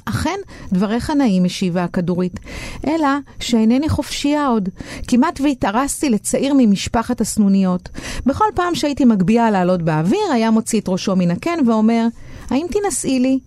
[0.08, 0.38] אכן,
[0.72, 2.40] דבריך נעים, השיבה הכדורית,
[2.86, 3.08] אלא
[3.40, 4.68] שאינני חופשייה עוד.
[5.08, 7.88] כמעט והתארסתי לצעיר ממשפחת הסנוניות.
[8.26, 12.06] בכל פעם שהייתי מגביהה לעלות באוויר, היה מוציא את ראשו מן הקן ואומר,
[12.50, 13.38] האם תינשאי לי?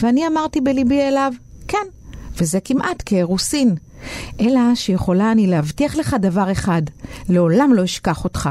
[0.00, 1.32] ואני אמרתי בליבי אליו,
[1.68, 1.86] כן.
[2.36, 3.74] וזה כמעט כאירוסין.
[4.40, 6.82] אלא שיכולה אני להבטיח לך דבר אחד,
[7.28, 8.50] לעולם לא אשכח אותך.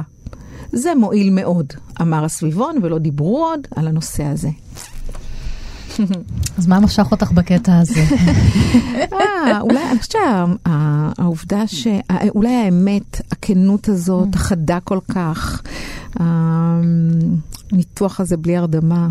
[0.72, 4.50] זה מועיל מאוד, אמר הסביבון, ולא דיברו עוד על הנושא הזה.
[6.58, 8.04] אז מה משך אותך בקטע הזה?
[9.14, 10.16] אה, אולי, אני חושבת
[11.18, 11.88] שהעובדה ש...
[12.36, 14.38] אולי האמת, הכנות הזאת, mm.
[14.38, 15.62] החדה כל כך,
[16.16, 19.08] הניתוח הזה בלי הרדמה.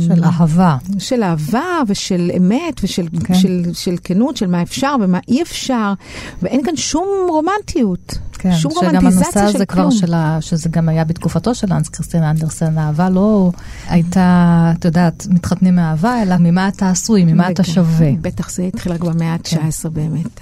[0.00, 0.76] של אהבה.
[0.98, 3.34] של אהבה ושל אמת ושל כן.
[3.34, 5.92] של, של כנות, של מה אפשר ומה אי אפשר,
[6.42, 8.18] ואין כאן שום רומנטיות.
[8.32, 9.20] כן, שום רומנטיזציה של כלום.
[9.20, 13.50] שגם הנושא הזה כבר שלה, שזה גם היה בתקופתו של אנס קריסטין אנדרסן, האהבה לא
[13.88, 18.10] הייתה, את יודעת, מתחתנים מאהבה, אלא ממה אתה עשוי, ממה אתה שווה.
[18.20, 19.88] בטח זה התחילה כבר במאה ה-19 כן.
[19.92, 20.40] באמת.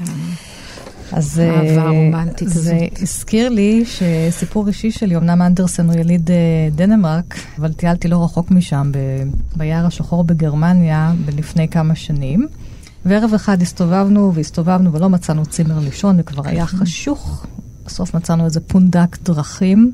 [1.13, 2.63] אז האהבה הרומנטית הזאת.
[2.63, 6.37] זה הזכיר לי שסיפור אישי שלי, אמנם אנדרסן הוא יליד אה,
[6.75, 12.47] דנמרק, אבל טיילתי לא רחוק משם, ב- ביער השחור בגרמניה, לפני כמה שנים.
[13.05, 17.47] וערב אחד הסתובבנו והסתובבנו ולא מצאנו צימר לישון, וכבר היה חשוך.
[17.87, 19.93] בסוף מצאנו איזה פונדק דרכים.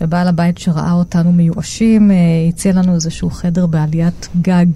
[0.00, 2.16] ובעל הבית שראה אותנו מיואשים, אה,
[2.48, 4.66] הציע לנו איזשהו חדר בעליית גג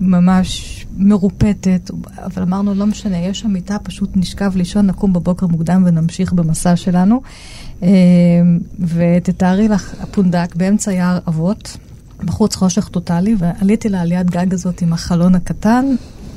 [0.00, 1.90] ממש מרופטת,
[2.24, 6.76] אבל אמרנו, לא משנה, יש שם מיטה, פשוט נשכב לישון, נקום בבוקר מוקדם ונמשיך במסע
[6.76, 7.22] שלנו.
[7.82, 7.88] אה,
[8.80, 11.76] ותתארי לך, הפונדק באמצע יער אבות,
[12.24, 15.84] בחוץ חושך טוטאלי, ועליתי לעליית גג הזאת עם החלון הקטן,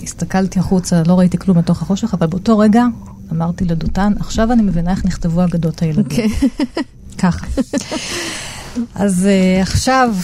[0.04, 2.86] הסתכלתי החוצה, לא ראיתי כלום בתוך החושך, אבל באותו רגע
[3.32, 6.04] אמרתי לדותן, עכשיו אני מבינה איך נכתבו אגדות הילדים.
[6.04, 6.46] Okay.
[6.46, 6.84] אוקיי.
[7.18, 7.48] ככה.
[8.96, 10.16] אז uh, עכשיו,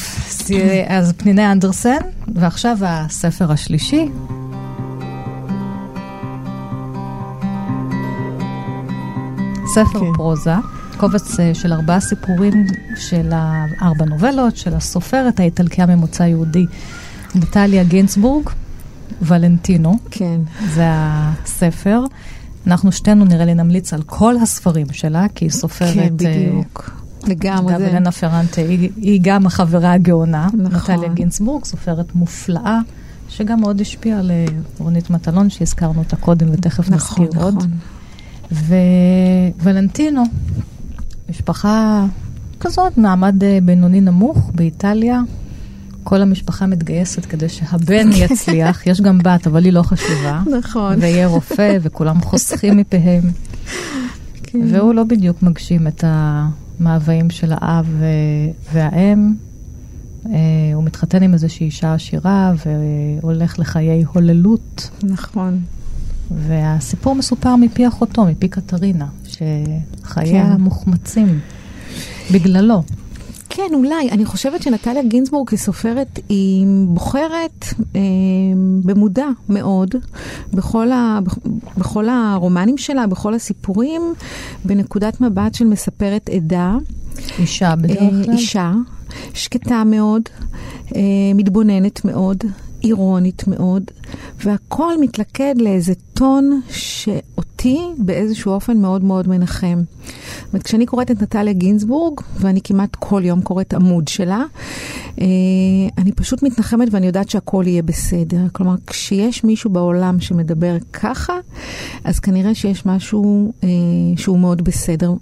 [0.87, 1.97] אז פניני אנדרסן,
[2.35, 4.09] ועכשיו הספר השלישי.
[9.73, 10.13] ספר כן.
[10.15, 10.53] פרוזה,
[10.97, 13.31] קובץ uh, של ארבעה סיפורים של
[13.81, 16.65] ארבע נובלות, של הסופרת האיטלקיה ממוצא יהודי,
[17.35, 18.49] נטליה גינסבורג,
[19.21, 19.97] ולנטינו.
[20.11, 20.41] כן.
[20.73, 22.03] זה הספר.
[22.67, 25.93] אנחנו שתינו נראה לי נמליץ על כל הספרים שלה, כי היא סופרת...
[25.93, 26.98] כן, בדיוק.
[27.29, 27.75] לגמרי.
[27.75, 30.47] אגב, אלנה פרנטה, היא, היא גם החברה הגאונה.
[30.53, 30.95] נכון.
[30.95, 32.79] נטליה גינסבורג, סופרת מופלאה,
[33.29, 34.31] שגם מאוד השפיעה על
[34.79, 37.53] רונית מטלון, שהזכרנו אותה קודם ותכף נכון, נזכיר נכון.
[37.53, 37.65] עוד.
[39.63, 40.23] וולנטינו,
[41.29, 42.05] משפחה
[42.59, 45.21] כזאת, מעמד אה, בינוני נמוך באיטליה.
[46.03, 50.41] כל המשפחה מתגייסת כדי שהבן יצליח, יש גם בת, אבל היא לא חשובה.
[50.59, 50.95] נכון.
[51.01, 53.23] ויהיה רופא, וכולם חוסכים מפיהם.
[54.43, 54.59] כן.
[54.71, 56.03] והוא לא בדיוק מגשים את
[56.79, 58.03] המאוויים של האב
[58.73, 59.33] והאם.
[60.23, 60.27] Uh,
[60.73, 64.89] הוא מתחתן עם איזושהי אישה עשירה והולך לחיי הוללות.
[65.03, 65.59] נכון.
[66.47, 70.61] והסיפור מסופר מפי אחותו, מפי קטרינה, שחייה כן.
[70.61, 71.39] מוחמצים
[72.31, 72.83] בגללו.
[73.59, 74.09] כן, אולי.
[74.11, 78.01] אני חושבת שנטליה גינזבורג כסופרת, היא בוחרת אה,
[78.83, 79.95] במודע מאוד
[80.53, 81.19] בכל, ה,
[81.77, 84.01] בכל הרומנים שלה, בכל הסיפורים,
[84.65, 86.75] בנקודת מבט של מספרת עדה.
[87.39, 88.33] אישה בדרך אה, כלל.
[88.33, 88.71] אישה,
[89.33, 90.21] שקטה מאוד,
[90.95, 91.01] אה,
[91.35, 92.43] מתבוננת מאוד,
[92.83, 93.83] אירונית מאוד,
[94.43, 99.81] והכל מתלכד לאיזה טון שאותי באיזשהו אופן מאוד מאוד מנחם.
[100.05, 104.43] זאת אומרת, כשאני קוראת את נטליה גינזבורג, ואני כמעט כל יום קוראת עמוד שלה,
[105.21, 105.25] אה,
[105.97, 108.41] אני פשוט מתנחמת ואני יודעת שהכל יהיה בסדר.
[108.51, 111.33] כלומר, כשיש מישהו בעולם שמדבר ככה,
[112.03, 113.69] אז כנראה שיש משהו אה,
[114.17, 115.13] שהוא מאוד בסדר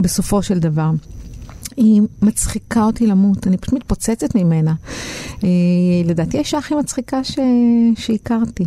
[0.00, 0.90] בסופו של דבר.
[1.80, 4.74] היא מצחיקה אותי למות, אני פשוט מתפוצצת ממנה.
[5.44, 5.48] אה,
[6.04, 7.38] לדעתי האישה הכי מצחיקה ש...
[7.96, 8.64] שהכרתי.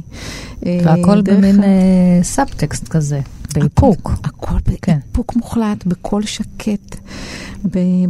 [0.66, 3.20] אה, והכל במין אה, סאבטקסט כזה,
[3.54, 4.12] באיפוק.
[4.24, 4.98] הכל כן.
[5.04, 6.96] באיפוק מוחלט, בקול שקט,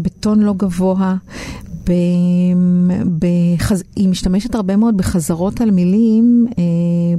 [0.02, 1.16] בטון לא גבוה,
[3.20, 3.84] בחז...
[3.96, 6.64] היא משתמשת הרבה מאוד בחזרות על מילים אה,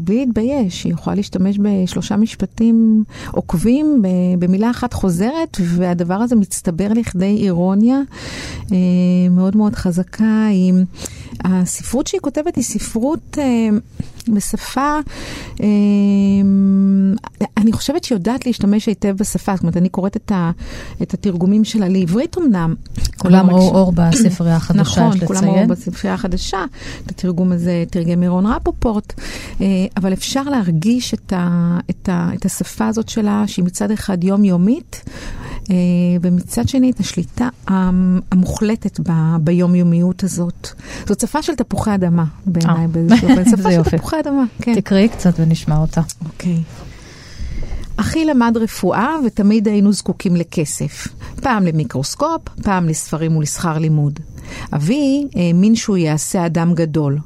[0.00, 0.84] בלי להתבייש.
[0.84, 4.02] היא יכולה להשתמש בשלושה משפטים עוקבים
[4.38, 8.00] במילה אחת חוזרת, והדבר הזה מצטבר לכדי אירוניה
[8.72, 8.76] אה,
[9.30, 10.46] מאוד מאוד חזקה.
[10.50, 10.72] היא...
[11.44, 13.68] הספרות שהיא כותבת היא ספרות אה,
[14.28, 14.98] בשפה
[15.60, 15.66] אה,
[17.56, 20.50] אני חושבת שהיא יודעת להשתמש היטב בשפה, זאת אומרת, אני קוראת את, ה,
[21.02, 22.74] את התרגומים שלה לעברית אמנם.
[23.18, 25.24] כולם ראו אור בספרייה החדשה, נכון, יש לציין.
[25.24, 26.64] נכון, כולם ראו בספרייה החדשה.
[27.06, 29.20] את התרגום הזה תרגם מירון רפופורט,
[29.60, 29.66] אה,
[29.96, 35.02] אבל אפשר להרגיש את, ה, את, ה, את השפה הזאת שלה, שהיא מצד אחד יומיומית,
[36.20, 39.00] ומצד שני את השליטה המוחלטת
[39.40, 40.68] ביומיומיות הזאת.
[41.06, 43.44] זאת שפה של תפוחי אדמה בעיניי באיזשהו אופן.
[43.56, 44.74] שפה של תפוחי אדמה, כן.
[44.74, 46.00] תקראי קצת ונשמע אותה.
[46.24, 46.62] אוקיי.
[47.96, 51.08] אחי למד רפואה ותמיד היינו זקוקים לכסף.
[51.42, 54.20] פעם למיקרוסקופ, פעם לספרים ולשכר לימוד.
[54.72, 57.18] אבי האמין שהוא יעשה אדם גדול.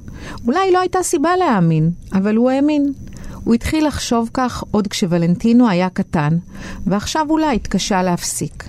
[0.46, 2.92] אולי לא הייתה סיבה להאמין, אבל הוא האמין.
[3.48, 6.38] הוא התחיל לחשוב כך עוד כשוולנטינו היה קטן,
[6.86, 8.68] ועכשיו אולי התקשה להפסיק.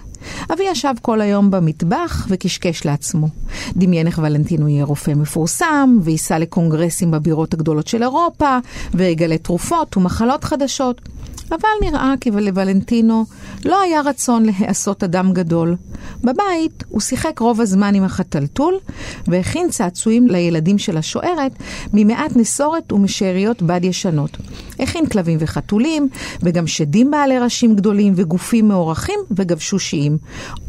[0.54, 3.28] אבי ישב כל היום במטבח וקשקש לעצמו.
[3.76, 8.58] דמיין איך ולנטינו יהיה רופא מפורסם, וייסע לקונגרסים בבירות הגדולות של אירופה,
[8.94, 11.02] ויגלה תרופות ומחלות חדשות.
[11.50, 13.26] אבל נראה כי לוולנטינו
[13.66, 15.76] לא היה רצון להיעשות אדם גדול.
[16.24, 18.80] בבית הוא שיחק רוב הזמן עם החתלתול,
[19.28, 21.52] והכין צעצועים לילדים של השוערת
[21.94, 24.38] ממעט נסורת ומשאריות בד ישנות.
[24.80, 26.10] הכין כלבים וחתולים,
[26.44, 30.18] וגם שדים בעלי ראשים גדולים וגופים מאורחים וגבשושיים.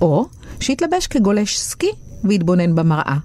[0.01, 0.27] או
[0.61, 1.91] שהתלבש כגולש סקי
[2.25, 3.17] והתבונן במראה.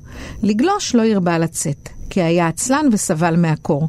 [0.43, 1.89] לגלוש לא הרבה לצאת.
[2.09, 3.87] כי היה עצלן וסבל מהקור.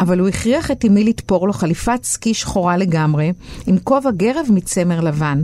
[0.00, 3.32] אבל הוא הכריח את אמי לתפור לו חליפת סקי שחורה לגמרי,
[3.66, 5.42] עם כובע גרב מצמר לבן.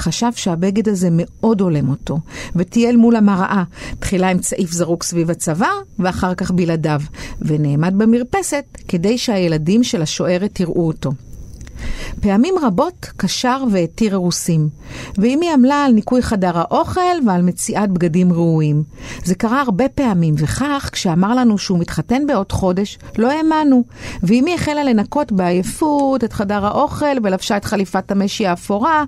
[0.00, 2.18] חשב שהבגד הזה מאוד הולם אותו,
[2.56, 3.64] וטייל מול המראה,
[3.98, 7.00] תחילה עם צעיף זרוק סביב הצוואר, ואחר כך בלעדיו,
[7.40, 11.10] ונעמד במרפסת כדי שהילדים של השוערת יראו אותו.
[12.20, 14.68] פעמים רבות קשר והתיר אירוסים,
[15.18, 18.82] ואמי עמלה על ניקוי חדר האוכל ועל מציאת בגדים ראויים.
[19.24, 23.84] זה קרה הרבה פעמים, וכך, כשאמר לנו שהוא מתחתן בעוד חודש, לא האמנו,
[24.22, 29.04] ואמי החלה לנקות בעייפות את חדר האוכל ולבשה את חליפת המשי האפורה.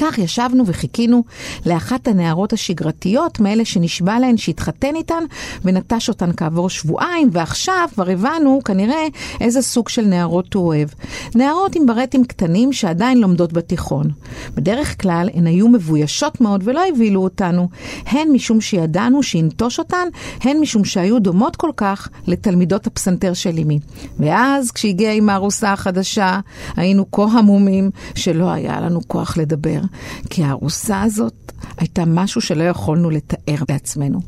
[0.00, 1.24] כך ישבנו וחיכינו
[1.66, 5.24] לאחת הנערות השגרתיות, מאלה שנשבע להן שהתחתן איתן
[5.64, 9.06] ונטש אותן כעבור שבועיים, ועכשיו כבר הבנו כנראה
[9.40, 10.88] איזה סוג של נערות הוא אוהב.
[11.34, 14.10] נערות עם ברטים קטנים שעדיין לומדות בתיכון.
[14.54, 17.68] בדרך כלל הן היו מבוישות מאוד ולא הבהילו אותנו,
[18.06, 20.08] הן משום שידענו שינטוש אותן,
[20.40, 23.78] הן משום שהיו דומות כל כך לתלמידות הפסנתר של אמי.
[24.18, 26.40] ואז כשהגיעה עם הארוסה החדשה,
[26.76, 29.80] היינו כה המומים שלא היה לנו כוח לדבר.
[30.30, 34.20] כי הארוסה הזאת הייתה משהו שלא יכולנו לתאר לעצמנו.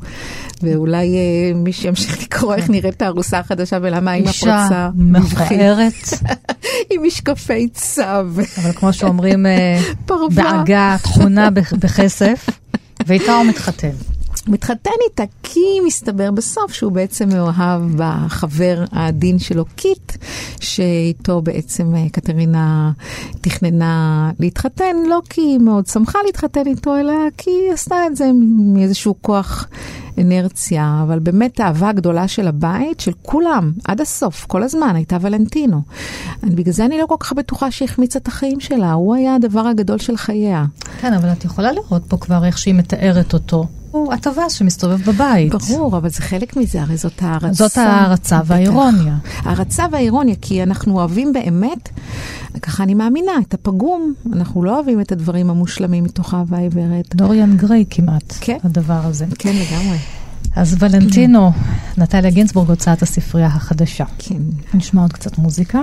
[0.61, 4.63] ואולי אה, מי שימשיך לקרוא איך נראית הארוסה החדשה ולמה האמא פרוצה.
[4.65, 6.09] אישה מכוערת.
[6.91, 8.27] עם משקפי צב.
[8.57, 9.79] אבל כמו שאומרים, אה,
[10.35, 11.49] בעגה תכונה
[11.79, 12.49] בכסף,
[13.07, 14.12] ואיתה הוא מתחתן.
[14.47, 20.11] מתחתן איתה כי מסתבר בסוף שהוא בעצם מאוהב בחבר העדין שלו, קיט,
[20.59, 22.91] שאיתו בעצם אה, קטרינה
[23.41, 28.31] תכננה להתחתן, לא כי היא מאוד שמחה להתחתן איתו, אלא כי היא עשתה את זה
[28.73, 29.67] מאיזשהו כוח
[30.17, 35.81] אנרציה, אבל באמת האהבה הגדולה של הבית, של כולם, עד הסוף, כל הזמן, הייתה ולנטינו.
[36.43, 39.99] בגלל זה אני לא כל כך בטוחה שהחמיצה את החיים שלה, הוא היה הדבר הגדול
[39.99, 40.65] של חייה.
[41.01, 43.67] כן, אבל את יכולה לראות פה כבר איך שהיא מתארת אותו.
[43.93, 45.53] הוא הטווס שמסתובב בבית.
[45.53, 47.53] ברור, אבל זה חלק מזה, הרי זאת הערצה.
[47.53, 49.15] זאת הערצה והאירוניה.
[49.37, 51.89] הערצה והאירוניה, כי אנחנו אוהבים באמת,
[52.61, 54.13] ככה אני מאמינה, את הפגום.
[54.33, 57.15] אנחנו לא אוהבים את הדברים המושלמים מתוך אהבה עיוורת.
[57.15, 58.57] דוריאן גריי כמעט, כן.
[58.63, 59.25] הדבר הזה.
[59.39, 59.97] כן, לגמרי.
[60.55, 61.51] אז ולנטינו,
[61.97, 64.05] נטליה גינצבורג, הוצאת הספרייה החדשה.
[64.17, 64.41] כן.
[64.73, 65.79] נשמע עוד קצת מוזיקה.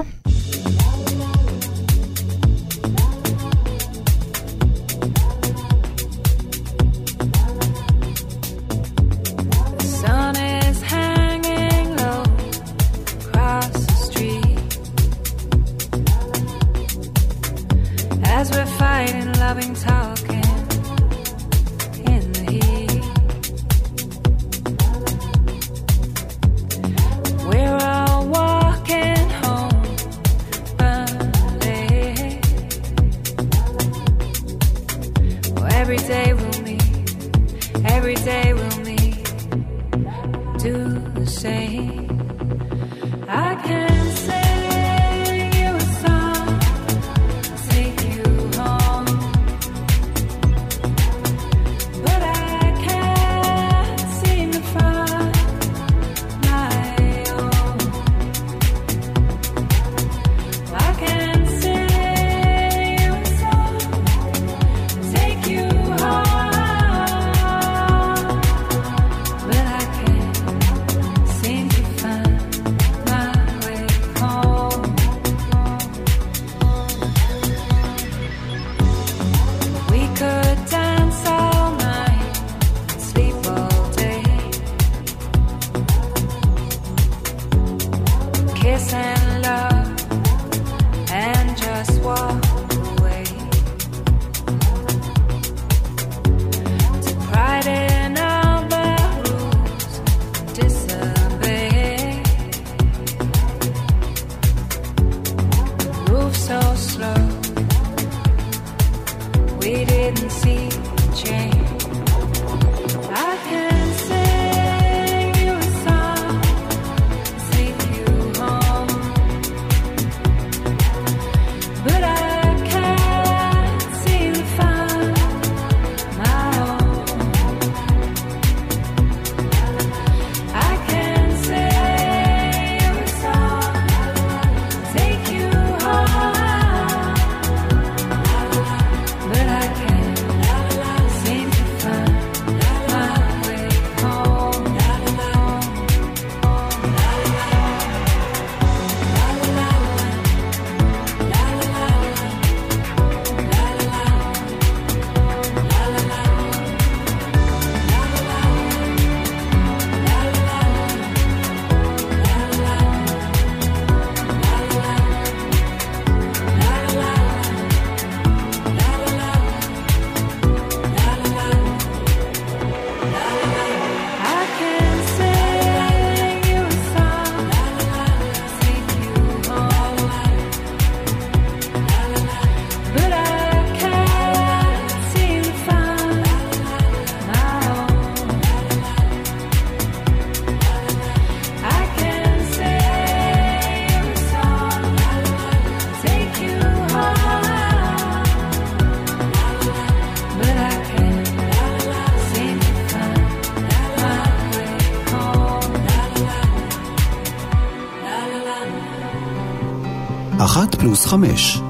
[210.51, 211.61] אחת פלוס חמש.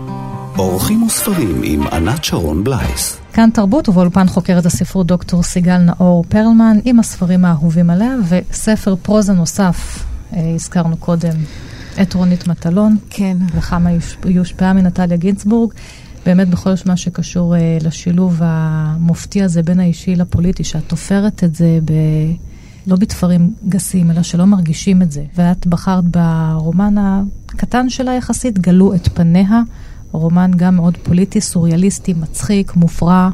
[0.58, 3.20] אורחים וספרים עם ענת שרון בלייס.
[3.32, 9.32] כאן תרבות ובאולפן חוקרת הספרות דוקטור סיגל נאור פרלמן עם הספרים האהובים עליה וספר פרוזה
[9.32, 10.04] נוסף,
[10.36, 11.32] אה, הזכרנו קודם,
[12.02, 12.96] את רונית מטלון.
[13.10, 13.36] כן.
[13.54, 13.90] וכמה
[14.24, 15.72] יושפעה מנטליה גינצבורג.
[16.26, 21.78] באמת בכל מה שקשור אה, לשילוב המופתי הזה בין האישי לפוליטי, שאת תופרת את זה
[21.84, 21.92] ב...
[22.86, 25.24] לא בתפרים גסים, אלא שלא מרגישים את זה.
[25.34, 26.94] ואת בחרת ברומן
[27.48, 29.62] הקטן שלה יחסית, גלו את פניה.
[30.12, 33.30] רומן גם מאוד פוליטי, סוריאליסטי, מצחיק, מופרע.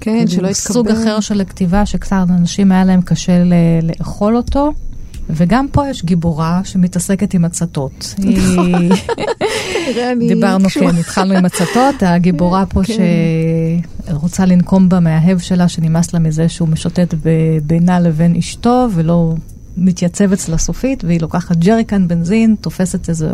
[0.00, 0.52] כן, שלא התקבל.
[0.54, 3.42] סוג אחר של הכתיבה שקצת אנשים היה להם קשה
[3.82, 4.72] לאכול אותו.
[5.30, 8.14] וגם פה יש גיבורה שמתעסקת עם הצתות.
[8.18, 8.88] נכון.
[10.28, 12.94] דיברנו, כן, התחלנו עם הצתות, הגיבורה פה כן.
[14.08, 17.14] שרוצה לנקום במאהב שלה, שנמאס לה מזה שהוא משוטט
[17.62, 19.34] בינה לבין אשתו, ולא
[19.76, 23.28] מתייצב אצלה סופית, והיא לוקחת ג'ריקן בנזין, תופסת איזו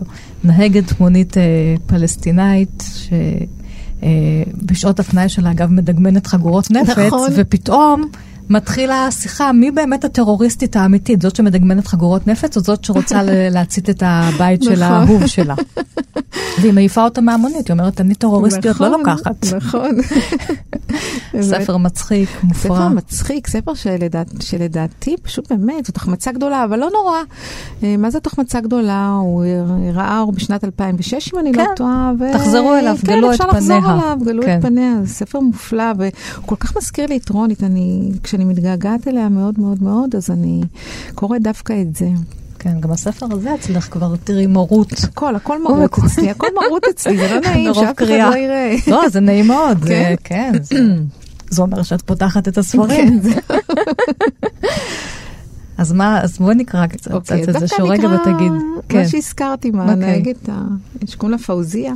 [0.45, 1.43] נהגת מונית אה,
[1.86, 3.12] פלסטינאית, ש...
[4.03, 7.30] אה, בשעות הפנאי שלה, אגב, מדגמנת חגורות נפץ, נכון.
[7.36, 8.09] ופתאום
[8.51, 11.22] מתחילה השיחה, מי באמת הטרוריסטית האמיתית?
[11.22, 13.22] זאת שמדגמנת חגורות נפץ, או זאת שרוצה
[13.55, 14.82] להצית את הבית של נכון.
[14.82, 15.55] האהוב שלה?
[16.61, 19.47] והיא מעיפה אותה מהמונית, היא אומרת, אני טרוריסטיות לא נכון, לוקחת.
[19.57, 19.90] נכון.
[21.40, 22.88] ספר מצחיק, ספר מופרע.
[22.88, 27.16] מצחיק, ספר שלדעת, שלדעתי פשוט באמת, זאת החמצה גדולה, אבל לא נורא.
[27.82, 29.09] אה, מה זאת החמצה גדולה?
[29.09, 29.45] הוא
[29.95, 32.12] ראה אור בשנת 2006, אם אני לא כן, טועה.
[32.32, 33.93] תחזרו אליו, כן, גלו את אפשר לחזור פניה.
[33.93, 34.59] עליו, גלו כן.
[34.59, 38.11] את פניה, זה ספר מופלא, והוא כל כך מזכיר לי את רונית, אני,
[38.43, 40.61] כשאני מתגעגעת אליה מאוד מאוד מאוד, אז אני
[41.14, 42.09] קוראת דווקא את זה.
[42.59, 44.93] כן, גם הספר הזה אצלך כבר, תראי, מורות.
[45.05, 48.07] הכל, הכל מרוט אצלי, הכל מרוט אצלי, זה לא נעים שאף אחד.
[48.07, 48.74] לא יראה.
[48.86, 49.78] לא, זה נעים מאוד.
[49.86, 50.14] כן?
[50.24, 50.53] כן,
[51.51, 53.20] זה- אומר שאת פותחת את הספרים.
[53.20, 53.38] כן,
[55.78, 58.53] אז מה, אז בואי נקרא קצת אוקיי, דווקא איזשהו רגע ותגיד.
[58.88, 58.99] כן.
[58.99, 60.64] מה שהזכרתי מהנהגת, ה-
[61.07, 61.93] שקוראים לה פאוזיה.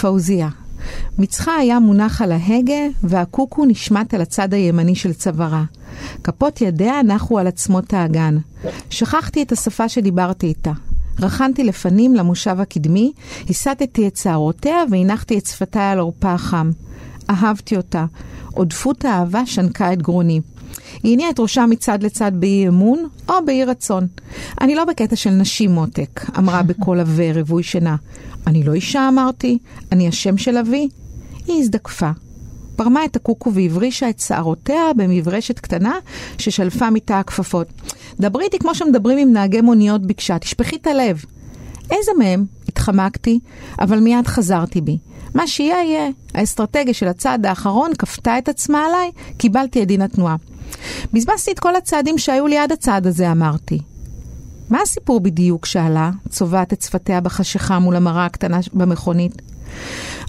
[0.00, 0.48] פאוזיה.
[1.18, 5.64] מצחה היה מונח על ההגה, והקוקו נשמט על הצד הימני של צווארה.
[6.24, 8.38] כפות ידיה נחו על עצמות האגן.
[8.90, 10.72] שכחתי את השפה שדיברתי איתה.
[11.20, 13.12] רכנתי לפנים למושב הקדמי,
[13.50, 16.70] הסטתי את שערותיה והנחתי את שפתיי על עורפה החם.
[17.30, 18.04] אהבתי אותה.
[18.52, 20.40] עודפות האהבה שנקה את גרוני.
[21.02, 24.06] היא הניעה את ראשה מצד לצד באי אמון או באי רצון.
[24.60, 27.96] אני לא בקטע של נשים מותק, אמרה בקול עבה רווי שינה.
[28.46, 29.58] אני לא אישה, אמרתי,
[29.92, 30.88] אני השם של אבי.
[31.46, 32.10] היא הזדקפה.
[32.76, 35.98] פרמה את הקוקו והברישה את שערותיה במברשת קטנה
[36.38, 37.66] ששלפה מתא הכפפות.
[38.20, 41.24] דברי איתי כמו שמדברים עם נהגי מוניות ביקשה, תשפכי את הלב.
[41.90, 42.44] איזה מהם?
[42.68, 43.40] התחמקתי,
[43.80, 44.98] אבל מיד חזרתי בי.
[45.34, 46.08] מה שיהיה יהיה.
[46.34, 50.36] האסטרטגיה של הצעד האחרון כפתה את עצמה עליי, קיבלתי את דין התנועה.
[51.12, 53.78] בזבזתי את כל הצעדים שהיו לי עד הצעד הזה, אמרתי.
[54.70, 55.66] מה הסיפור בדיוק?
[55.66, 59.42] שאלה, צובעת את שפתיה בחשיכה מול המראה הקטנה במכונית.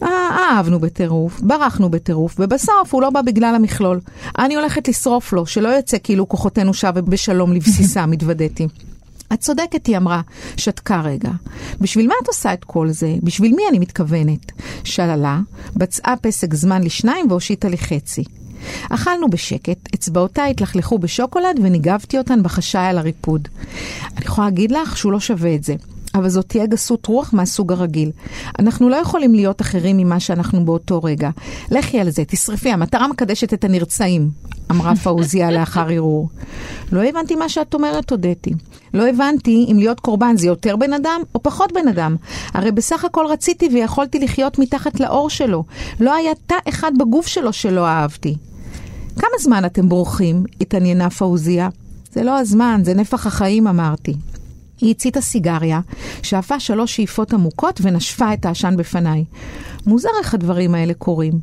[0.04, 4.00] אה, אהבנו בטירוף, ברחנו בטירוף, ובסוף הוא לא בא בגלל המכלול.
[4.39, 8.68] אני הולכת לשרוף לו, שלא יצא כאילו כוחותינו שבו בשלום לבסיסה, מתוודעתי.
[9.34, 10.22] את צודקת, היא אמרה,
[10.58, 11.30] שתקה רגע.
[11.82, 13.16] בשביל מה את עושה את כל זה?
[13.24, 14.52] בשביל מי אני מתכוונת?
[14.84, 15.39] שללה,
[15.76, 18.24] בצעה פסק זמן לשניים והושיטה לי חצי.
[18.89, 23.47] אכלנו בשקט, אצבעותיי התלכלכו בשוקולד וניגבתי אותן בחשאי על הריפוד.
[24.18, 25.76] אני יכולה להגיד לך שהוא לא שווה את זה.
[26.16, 28.12] אבל זאת תהיה גסות רוח מהסוג הרגיל.
[28.59, 31.30] אנחנו לא יכולים להיות אחרים ממה שאנחנו באותו רגע.
[31.72, 34.30] לכי על זה, תשרפי, המטרה מקדשת את הנרצעים,
[34.72, 36.30] אמרה פאוזיה לאחר ערעור.
[36.91, 38.53] לא הבנתי מה שאת אומרת, הודיתי.
[38.93, 42.16] לא הבנתי אם להיות קורבן זה יותר בן אדם או פחות בן אדם.
[42.53, 45.64] הרי בסך הכל רציתי ויכולתי לחיות מתחת לאור שלו.
[45.99, 48.36] לא היה תא אחד בגוף שלו שלא אהבתי.
[49.16, 50.43] כמה זמן אתם בורחים?
[50.62, 51.70] התעניינה פאוזיה.
[52.12, 54.14] זה לא הזמן, זה נפח החיים, אמרתי.
[54.82, 55.80] היא הציתה סיגריה,
[56.24, 59.26] שאפה שלוש שאיפות עמוקות ונשפה את העשן בפניי.
[59.86, 61.34] מוזר איך הדברים האלה קורים.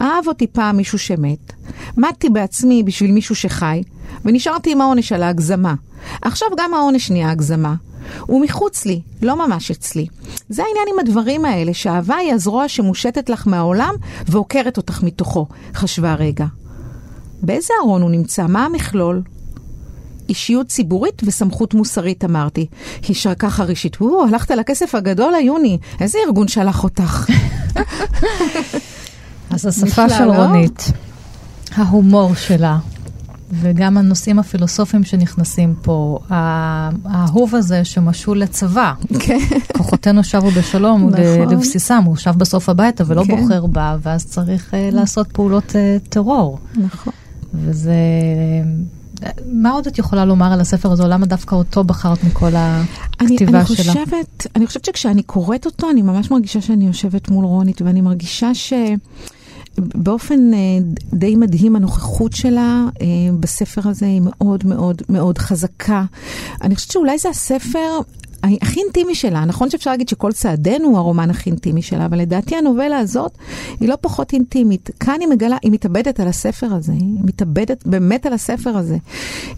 [0.00, 1.52] אהב אותי פעם מישהו שמת,
[1.96, 3.82] מתתי בעצמי בשביל מישהו שחי,
[4.24, 5.74] ונשארתי עם העונש על ההגזמה.
[6.22, 7.74] עכשיו גם העונש נהיה הגזמה.
[8.20, 10.06] הוא מחוץ לי, לא ממש אצלי.
[10.48, 13.94] זה העניין עם הדברים האלה, שאהבה היא הזרוע שמושטת לך מהעולם
[14.26, 16.46] ועוקרת אותך מתוכו, חשבה רגע.
[17.42, 18.46] באיזה ארון הוא נמצא?
[18.46, 19.22] מה המכלול?
[20.28, 22.66] אישיות ציבורית וסמכות מוסרית, אמרתי.
[23.08, 24.00] היא שרקה חרישית.
[24.00, 25.78] או, הלכת לכסף הגדול, היוני.
[26.00, 27.26] איזה ארגון שלח אותך?
[29.50, 30.32] אז השפה של לא?
[30.32, 30.92] רונית,
[31.76, 32.78] ההומור שלה,
[33.50, 36.18] וגם הנושאים הפילוסופיים שנכנסים פה,
[37.04, 38.92] האהוב הזה שמשול לצבא.
[39.18, 39.38] כן.
[39.76, 41.52] כוחותינו שבו בשלום נכון.
[41.52, 43.36] לבסיסם, הוא שב בסוף הביתה ולא כן.
[43.36, 46.58] בוחר בה, ואז צריך אה, לעשות פעולות אה, טרור.
[46.74, 47.12] נכון.
[47.54, 47.94] וזה
[49.52, 53.58] מה עוד את יכולה לומר על הספר הזה, למה דווקא אותו בחרת מכל אני, הכתיבה
[53.58, 53.76] אני שלה?
[53.92, 58.54] חושבת, אני חושבת שכשאני קוראת אותו, אני ממש מרגישה שאני יושבת מול רונית, ואני מרגישה
[58.54, 58.72] ש...
[59.78, 60.58] באופן אה,
[61.12, 63.06] די מדהים הנוכחות שלה אה,
[63.40, 66.04] בספר הזה היא מאוד מאוד מאוד חזקה.
[66.62, 68.00] אני חושבת שאולי זה הספר
[68.42, 69.44] הכי אינטימי שלה.
[69.44, 73.38] נכון שאפשר להגיד שכל צעדינו הוא הרומן הכי אינטימי שלה, אבל לדעתי הנובלה הזאת
[73.80, 74.90] היא לא פחות אינטימית.
[75.00, 78.96] כאן היא מגלה, היא מתאבדת על הספר הזה, היא מתאבדת באמת על הספר הזה.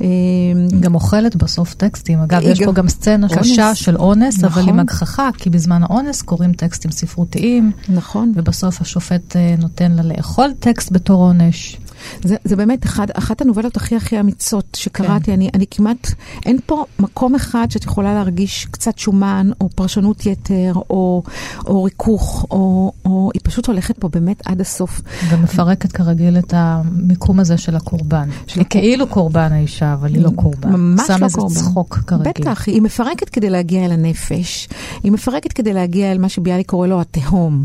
[0.01, 2.19] היא גם אוכלת בסוף טקסטים.
[2.19, 2.67] אגב, יש גם...
[2.67, 3.39] פה גם סצנה אונס.
[3.39, 4.63] קשה של אונס, נכון.
[4.63, 7.73] אבל עם הגחכה, כי בזמן האונס קוראים טקסטים ספרותיים.
[7.89, 8.33] נכון.
[8.37, 11.77] ובסוף השופט אה, נותן לה לאכול טקסט בתור עונש.
[12.23, 15.25] זה, זה באמת אחד, אחת הנובלות הכי הכי אמיצות שקראתי.
[15.25, 15.33] כן.
[15.33, 16.09] אני, אני כמעט,
[16.47, 21.23] אין פה מקום אחד שאת יכולה להרגיש קצת שומן, או פרשנות יתר, או,
[21.67, 25.01] או ריכוך, או, או היא פשוט הולכת פה באמת עד הסוף.
[25.31, 28.29] ומפרקת כרגיל את המיקום הזה של הקורבן.
[28.47, 28.81] של היא הקור...
[28.81, 30.73] כאילו קורבן האישה, אבל היא לא קורבן.
[30.73, 31.29] ממש לא קורבן.
[31.29, 32.33] שם איזה צחוק כרגיל.
[32.33, 34.69] בטח, היא מפרקת כדי להגיע אל הנפש.
[35.03, 37.65] היא מפרקת כדי להגיע אל מה שביאליק קורא לו התהום.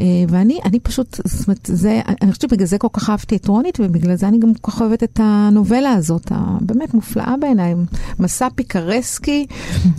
[0.00, 3.48] אה, ואני אני פשוט, זאת אומרת, זה, אני חושבת שבגלל זה כל כך אהבתי את
[3.48, 3.65] רוני.
[3.72, 7.74] ציונית, ובגלל זה אני גם כל כך אוהבת את הנובלה הזאת, הבאמת מופלאה בעיניי.
[8.18, 9.46] מסע פיקרסקי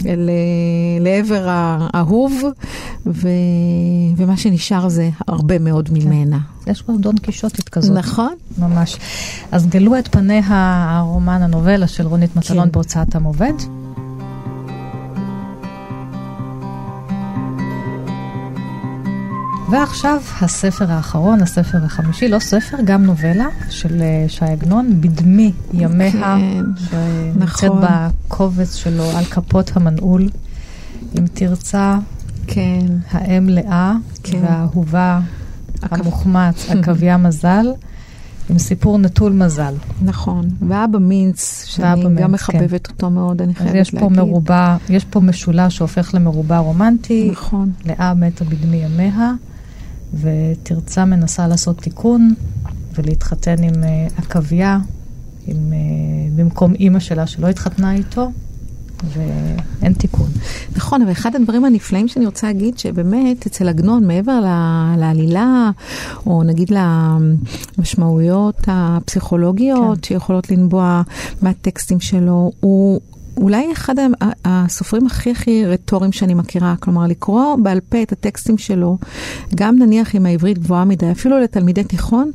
[0.05, 0.30] אל,
[0.99, 2.43] לעבר האהוב,
[3.05, 3.28] ו,
[4.18, 5.95] ומה שנשאר זה הרבה מאוד כן.
[5.95, 6.39] ממנה.
[6.68, 7.97] יש כבר דון קישוטית כזאת.
[7.97, 8.36] נכון.
[8.57, 8.97] ממש.
[9.51, 12.72] אז גלו את פניה הרומן, הנובלה של רונית מטלון כן.
[12.72, 13.53] בהוצאת המובד.
[19.70, 26.11] ועכשיו הספר האחרון, הספר החמישי, לא ספר, גם נובלה של אה, שי עגנון, בדמי ימיה,
[26.11, 27.82] כן, שנמצאת נכון.
[27.82, 30.30] בקובץ שלו על כפות המנעול,
[31.20, 31.97] אם תרצה,
[32.47, 32.86] כן.
[33.11, 33.93] האם לאה,
[34.24, 34.39] כן.
[34.43, 35.20] והאהובה
[35.82, 37.68] המוחמץ, עכביה מזל.
[38.49, 39.74] עם סיפור נטול מזל.
[40.01, 42.32] נכון, ואבא מינץ, שאני גם כן.
[42.32, 42.93] מחבבת כן.
[42.93, 44.09] אותו מאוד, אני חייבת יש להגיד.
[44.09, 47.30] פה מרובע, יש פה משולש שהופך למרובע רומנטי.
[47.32, 47.72] נכון.
[47.86, 49.34] לאה מתה בדמי ימיה,
[50.14, 52.34] ותרצה מנסה לעשות תיקון
[52.95, 54.80] ולהתחתן עם uh, עכביה,
[55.47, 55.76] עם, uh,
[56.36, 58.32] במקום אימא שלה שלא התחתנה איתו.
[59.03, 60.30] ואין תיקון.
[60.76, 64.39] נכון, אבל אחד הדברים הנפלאים שאני רוצה להגיד, שבאמת אצל עגנון, מעבר
[64.97, 65.72] לעלילה,
[66.26, 66.72] או נגיד
[67.78, 70.03] למשמעויות הפסיכולוגיות כן.
[70.03, 71.01] שיכולות לנבוע
[71.41, 73.01] מהטקסטים שלו, הוא...
[73.38, 73.95] אולי אחד
[74.45, 78.97] הסופרים הכי הכי רטוריים שאני מכירה, כלומר לקרוא בעל פה את הטקסטים שלו,
[79.55, 82.31] גם נניח עם העברית גבוהה מדי, אפילו לתלמידי תיכון,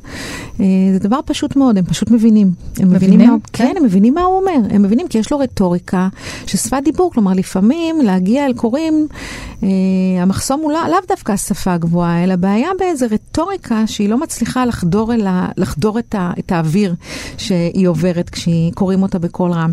[0.60, 2.52] אה, זה דבר פשוט מאוד, הם פשוט מבינים.
[2.78, 3.18] הם מבינים?
[3.18, 6.08] מבינים מה, כן, כן, הם מבינים מה הוא אומר, הם מבינים כי יש לו רטוריקה
[6.46, 9.06] ששפת דיבור, כלומר לפעמים להגיע אל קוראים,
[9.62, 9.68] אה,
[10.18, 15.12] המחסום הוא לא, לאו דווקא השפה הגבוהה, אלא בעיה באיזה רטוריקה שהיא לא מצליחה לחדור,
[15.12, 16.94] לה, לחדור את, ה, את האוויר
[17.38, 19.70] שהיא עוברת כשקוראים אותה בקול רם.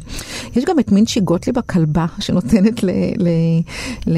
[0.55, 2.89] יש גם את מינצ'י גוטליב הכלבה, שנותנת ל...
[3.17, 3.27] ל,
[4.07, 4.17] ל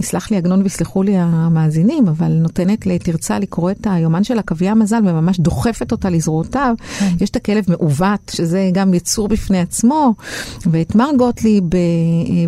[0.00, 5.00] יסלח לי עגנון ויסלחו לי המאזינים, אבל נותנת לתרצה לקרוא את היומן של עכביה מזל
[5.04, 6.74] וממש דוחפת אותה לזרועותיו.
[6.98, 7.06] כן.
[7.20, 10.14] יש את הכלב מעוות, שזה גם יצור בפני עצמו,
[10.66, 11.80] ואת מר גוטליב, אה,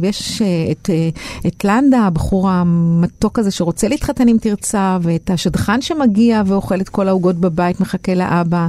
[0.01, 1.09] ויש אה, את, אה,
[1.47, 7.09] את לנדה, הבחור המתוק הזה שרוצה להתחתן עם תרצה, ואת השדכן שמגיע ואוכל את כל
[7.09, 8.69] העוגות בבית, מחכה לאבא,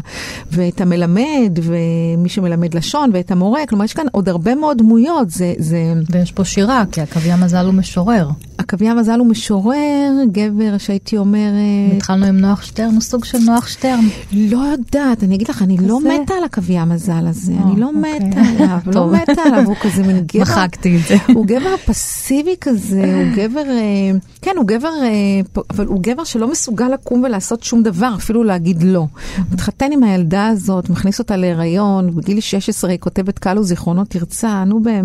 [0.51, 3.61] ואת המלמד, ומי שמלמד לשון, ואת המורה.
[3.69, 5.22] כלומר, יש כאן עוד הרבה מאוד דמויות.
[5.23, 5.93] מאוד, זה, זה...
[6.11, 8.29] ויש פה שירה, כי עכביה מזל הוא משורר.
[8.57, 11.53] עכביה מזל הוא משורר, גבר שהייתי אומרת...
[11.97, 14.07] התחלנו עם נוח שטרן, הוא סוג של נוח שטרן.
[14.31, 18.29] לא יודעת, אני אגיד לך, אני לא מתה על עכביה מזל הזה, אני לא אוקיי.
[18.29, 20.41] מתה עליו, לא מתה עליו, הוא כזה מין גבר...
[20.41, 21.15] מחקתי את זה.
[21.33, 23.69] הוא גבר פסיבי כזה, הוא גבר...
[23.69, 24.11] אה,
[24.41, 24.91] כן, הוא גבר...
[25.03, 29.05] אה, אבל הוא גבר שלא מסוגל לקום ולעשות שום דבר, אפילו להגיד לא.
[29.51, 34.79] מתחתן עם הילדה הזאת, מכניס אותה להיריון, בגיל 16 היא כותבת קלו זיכרונות תרצה, נו
[34.79, 35.02] באמת.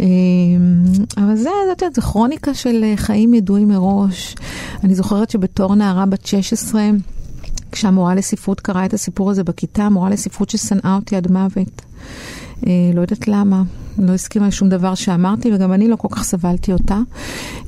[0.00, 0.06] אמ,
[1.16, 4.36] אבל זה, את יודעת, זו כרוניקה של אה, חיים ידועים מראש.
[4.84, 6.82] אני זוכרת שבתור נערה בת 16,
[7.72, 11.82] כשהמורה לספרות קראה את הסיפור הזה בכיתה, המורה לספרות ששנאה אותי עד מוות.
[12.66, 13.62] אה, לא יודעת למה,
[13.98, 16.98] לא הסכימה לשום דבר שאמרתי, וגם אני לא כל כך סבלתי אותה.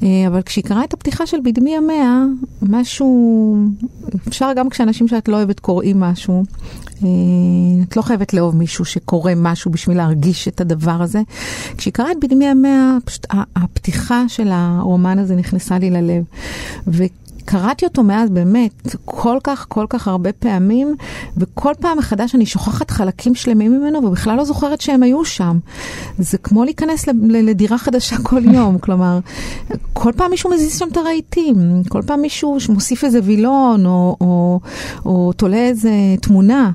[0.03, 2.25] אה, אבל כשהיא קראה את הפתיחה של בדמי ימיה,
[2.63, 3.57] משהו,
[4.29, 6.45] אפשר גם כשאנשים שאת לא אוהבת קוראים משהו,
[7.05, 7.09] אה,
[7.89, 11.23] את לא חייבת לאהוב מישהו שקורא משהו בשביל להרגיש את הדבר הזה.
[11.77, 16.25] כשהיא קראה את בדמי ימיה, פשוט הפתיחה של הרומן הזה נכנסה לי ללב.
[16.87, 17.05] ו...
[17.47, 20.97] קראתי אותו מאז באמת כל כך, כל כך הרבה פעמים,
[21.37, 25.59] וכל פעם מחדש אני שוכחת חלקים שלמים ממנו, ובכלל לא זוכרת שהם היו שם.
[26.19, 29.19] זה כמו להיכנס לדירה חדשה כל יום, כלומר,
[29.93, 34.61] כל פעם מישהו מזיז שם את הרהיטים, כל פעם מישהו מוסיף איזה וילון, או, או,
[35.07, 35.91] או תולה איזה
[36.23, 36.71] תמונה.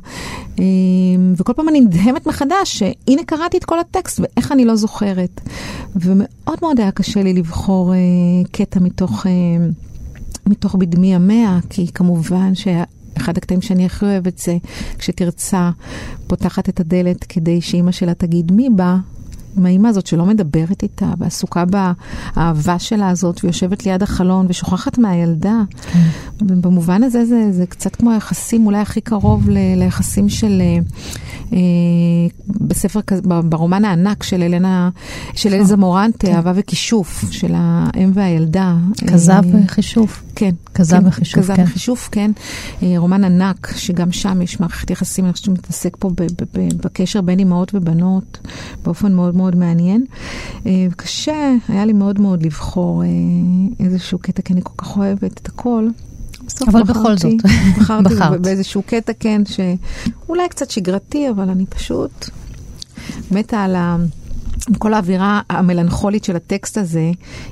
[0.60, 5.42] אמ, וכל פעם אני נדהמת מחדש שהנה קראתי את כל הטקסט ואיך אני לא זוכרת.
[5.96, 7.98] ומאוד מאוד היה קשה לי לבחור אה,
[8.52, 9.32] קטע מתוך, אה,
[10.46, 12.84] מתוך בדמי המאה, כי כמובן שה...
[13.18, 14.58] אחד הקטעים שאני הכי אוהבת זה
[14.98, 15.72] כשתרצה
[16.28, 18.98] פותחת את הדלת כדי שאימא שלה תגיד מי בא,
[19.58, 25.62] עם האימא הזאת שלא מדברת איתה, ועסוקה באהבה שלה הזאת, ויושבת ליד החלון ושוכחת מהילדה.
[25.82, 26.00] כן.
[26.42, 30.62] ובמובן הזה זה, זה קצת כמו היחסים, אולי הכי קרוב ל, ליחסים של...
[30.62, 30.80] אה,
[31.54, 31.58] אה
[32.48, 34.90] בספר כזה, ברומן הענק של אלנה,
[35.34, 36.36] של אלזה מורנטה, כן.
[36.36, 38.76] אהבה וכישוף, של האם והילדה.
[39.08, 40.24] כזב אה, וחישוף.
[40.36, 40.52] כן.
[40.82, 41.64] כזב כן, וחישוף, כזב כן.
[41.64, 42.32] וחישוף, כן.
[42.84, 46.10] אה, רומן ענק, שגם שם יש מערכת יחסים, אני חושבת שהוא מתעסק פה
[46.84, 48.40] בקשר בין אמהות ובנות,
[48.84, 50.06] באופן מאוד מאוד מעניין.
[50.96, 53.04] קשה, היה לי מאוד מאוד לבחור
[53.80, 55.88] איזשהו קטע, כי אני כל כך אוהבת את הכל.
[56.68, 57.34] אבל בכל זאת,
[57.78, 62.30] בחרתי באיזשהו קטע, כן, שאולי קצת שגרתי, אבל אני פשוט
[63.32, 63.98] מתה על ה...
[64.70, 67.12] עם כל האווירה המלנכולית של הטקסט הזה,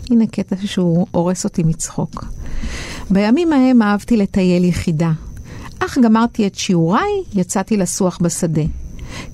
[0.10, 2.26] הנה קטע שהוא הורס אותי מצחוק.
[3.10, 5.12] בימים ההם אהבתי לטייל יחידה,
[5.80, 8.62] אך גמרתי את שיעוריי, יצאתי לסוח בשדה.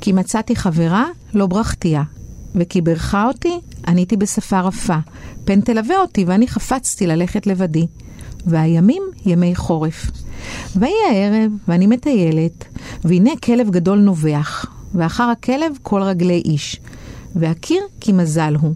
[0.01, 2.03] כי מצאתי חברה, לא ברכתיה,
[2.55, 4.97] וכי בירכה אותי, עניתי בשפה רפה.
[5.45, 7.87] פן תלווה אותי, ואני חפצתי ללכת לבדי.
[8.45, 10.11] והימים ימי חורף.
[10.75, 12.65] ויהי הערב, ואני מטיילת,
[13.03, 16.81] והנה כלב גדול נובח, ואחר הכלב כל רגלי איש,
[17.35, 18.73] ואכיר כי מזל הוא.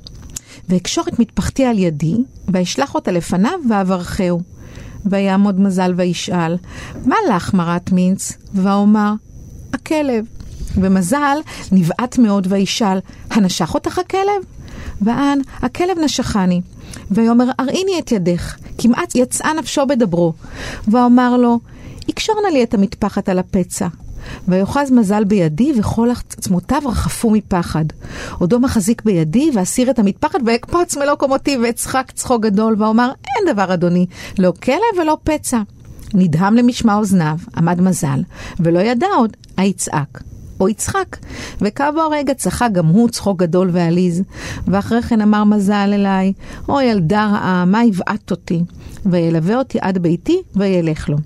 [0.70, 2.16] ואקשור את מטפחתי על ידי,
[2.47, 4.41] ואשלח אותה לפניו, ואברכהו.
[5.05, 6.57] ויעמוד מזל וישאל,
[7.05, 8.34] מה לך, מרת מינץ?
[8.53, 9.14] ואומר,
[9.74, 10.26] הכלב.
[10.76, 11.38] ומזל
[11.72, 12.99] נבעט מאוד וישאל,
[13.32, 14.43] הנשך אותך הכלב?
[15.01, 16.62] ואן, הכלב נשכני.
[17.12, 20.34] ויאמר, הראיני את ידך, כמעט יצאה נפשו בדברו.
[20.88, 21.60] ואומר לו,
[22.10, 23.88] יקשור נא לי את המטפחת על הפצע.
[24.47, 27.86] ויאחז מזל בידי, וכל עצמותיו רחפו מפחד.
[28.39, 33.74] עודו מחזיק בידי, ואסיר את המטפחת, ואקפוץ מלוא קומותי, ואצחק צחוק גדול, ואומר, אין דבר,
[33.74, 34.05] אדוני,
[34.39, 35.62] לא כלב ולא פצע.
[36.14, 38.22] נדהם למשמע אוזניו, עמד מזל,
[38.60, 40.24] ולא ידע עוד, היצעק.
[40.60, 41.18] או יצחק.
[41.62, 44.24] וכעבור רגע צחק גם הוא צחוק גדול ועליז.
[44.68, 46.34] ואחרי כן אמר מזל אליי,
[46.70, 48.64] או ילדה רעה, מה הבעט אותי?
[49.05, 51.18] וילווה אותי עד ביתי וילך לו.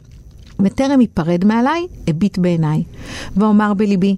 [0.60, 2.84] וטרם ייפרד מעליי, הביט בעיניי,
[3.38, 4.16] ואומר בליבי,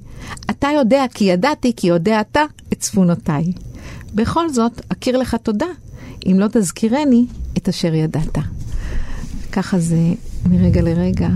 [0.50, 2.42] אתה יודע כי ידעתי כי יודע אתה
[2.74, 3.54] את צפונותיי.
[4.16, 5.66] בכל זאת, אכיר לך תודה,
[6.26, 7.26] אם לא תזכירני
[7.58, 8.38] את אשר ידעת.
[9.52, 9.98] ככה זה
[10.50, 11.30] מרגע לרגע.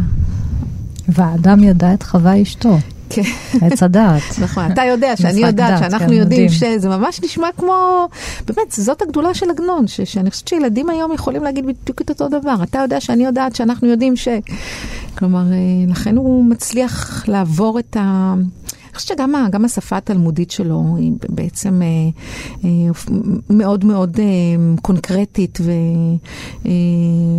[1.08, 2.78] והאדם ידע את חווה אשתו.
[3.10, 3.22] כן.
[3.62, 4.22] עץ הדעת.
[4.42, 8.08] נכון, אתה יודע שאני יודעת שאנחנו כן, יודעים שזה ממש נשמע כמו,
[8.48, 12.56] באמת, זאת הגדולה של עגנון, שאני חושבת שילדים היום יכולים להגיד בדיוק את אותו דבר.
[12.64, 14.28] אתה יודע שאני יודעת שאנחנו יודעים ש...
[15.18, 18.34] כלומר, אה, לכן הוא מצליח לעבור את ה...
[19.00, 21.88] חושבת שגם השפה התלמודית שלו היא בעצם אה,
[22.64, 22.70] אה,
[23.50, 24.20] מאוד מאוד
[24.82, 25.60] קונקרטית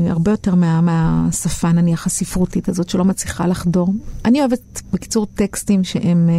[0.06, 3.94] והרבה יותר מה, מהשפה נניח הספרותית הזאת שלא מצליחה לחדור.
[4.24, 6.30] אני אוהבת בקיצור טקסטים שהם...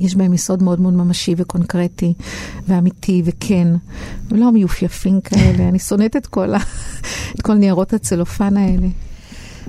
[0.00, 2.14] יש בהם יסוד מאוד מאוד ממשי וקונקרטי
[2.68, 3.68] ואמיתי וכן,
[4.28, 5.68] ולא מיופייפים כאלה.
[5.68, 6.58] אני שונאת את כל, ה...
[7.34, 8.86] את כל ניירות הצלופן האלה.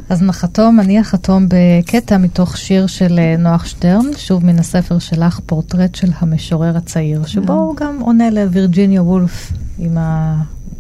[0.10, 5.40] אז נחתום, אני אחתום בקטע מתוך שיר של אה, נוח שטרן, שוב מן הספר שלך,
[5.46, 9.98] פורטרט של המשורר הצעיר, שבו הוא גם עונה לווירג'יניה וולף עם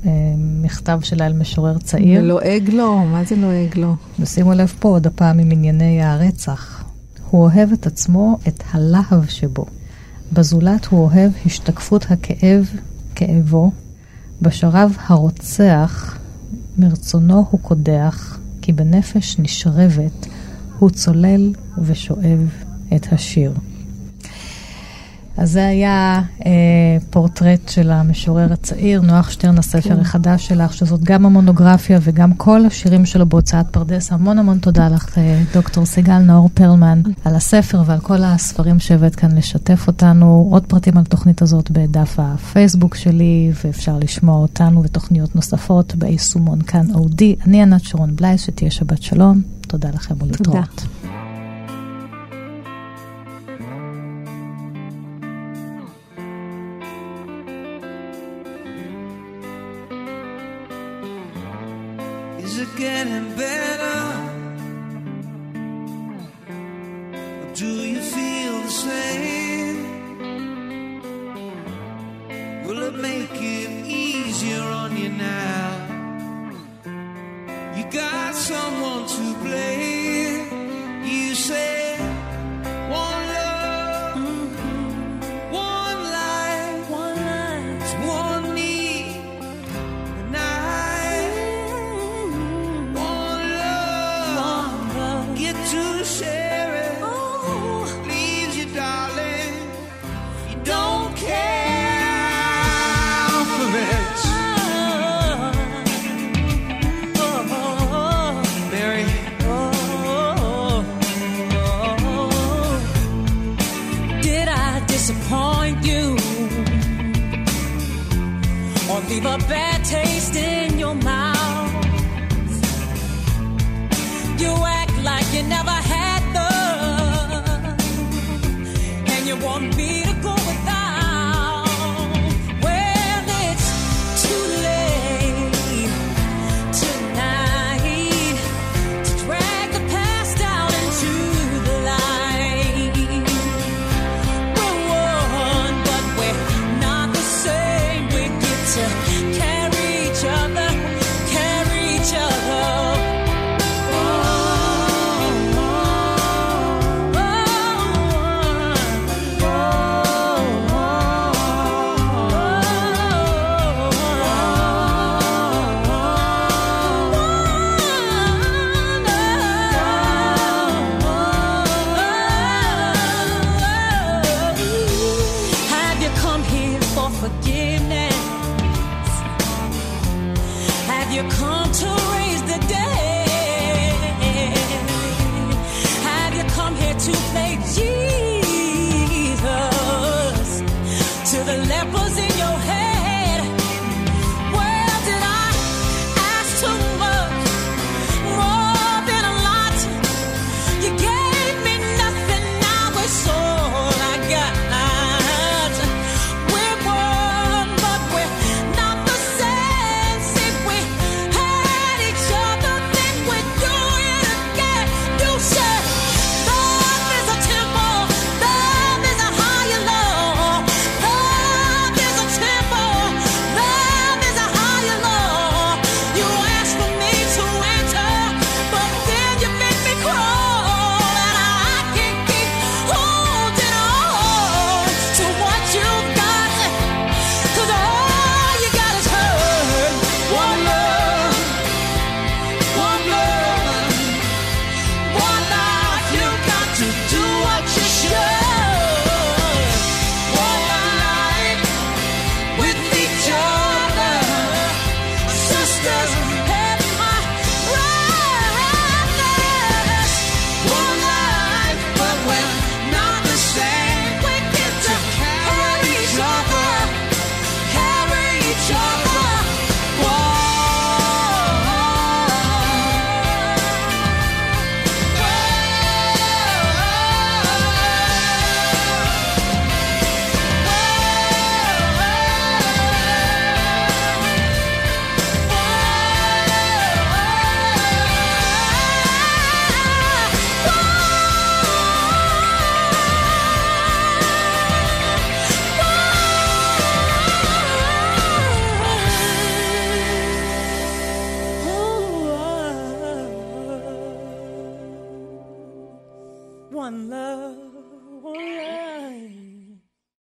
[0.05, 2.21] המכתב שלה אל משורר צעיר.
[2.23, 3.95] ולועג לו, מה זה לועג לו?
[4.19, 6.83] ושימו לב פה עוד הפעם עם ענייני הרצח.
[7.29, 9.65] הוא אוהב את עצמו, את הלהב שבו.
[10.33, 12.69] בזולת הוא אוהב השתקפות הכאב,
[13.15, 13.71] כאבו.
[14.41, 16.17] בשרב הרוצח,
[16.77, 18.39] מרצונו הוא קודח.
[18.63, 20.27] כי בנפש נשרבת
[20.79, 22.49] הוא צולל ושואב
[22.95, 23.53] את השיר.
[25.37, 26.51] אז זה היה אה,
[27.09, 29.99] פורטרט של המשורר הצעיר, נוח שטרן, הספר כן.
[29.99, 34.11] החדש שלך, שזאת גם המונוגרפיה וגם כל השירים שלו בהוצאת פרדס.
[34.11, 39.15] המון המון תודה לך, אה, דוקטור סיגל נאור פרלמן, על הספר ועל כל הספרים שהבאת
[39.15, 40.47] כאן לשתף אותנו.
[40.51, 46.85] עוד פרטים על התוכנית הזאת בדף הפייסבוק שלי, ואפשר לשמוע אותנו ותוכניות נוספות ביישומון כאן
[46.93, 47.35] אודי.
[47.47, 49.41] אני ענת שרון בלייס, שתהיה שבת שלום.
[49.67, 50.67] תודה לכם ולהתראות.
[50.75, 51.02] תודה.
[62.83, 63.99] getting better?
[67.41, 69.77] Or do you feel the same?
[72.65, 75.67] Will it make it easier on you now?
[77.77, 79.25] You got someone to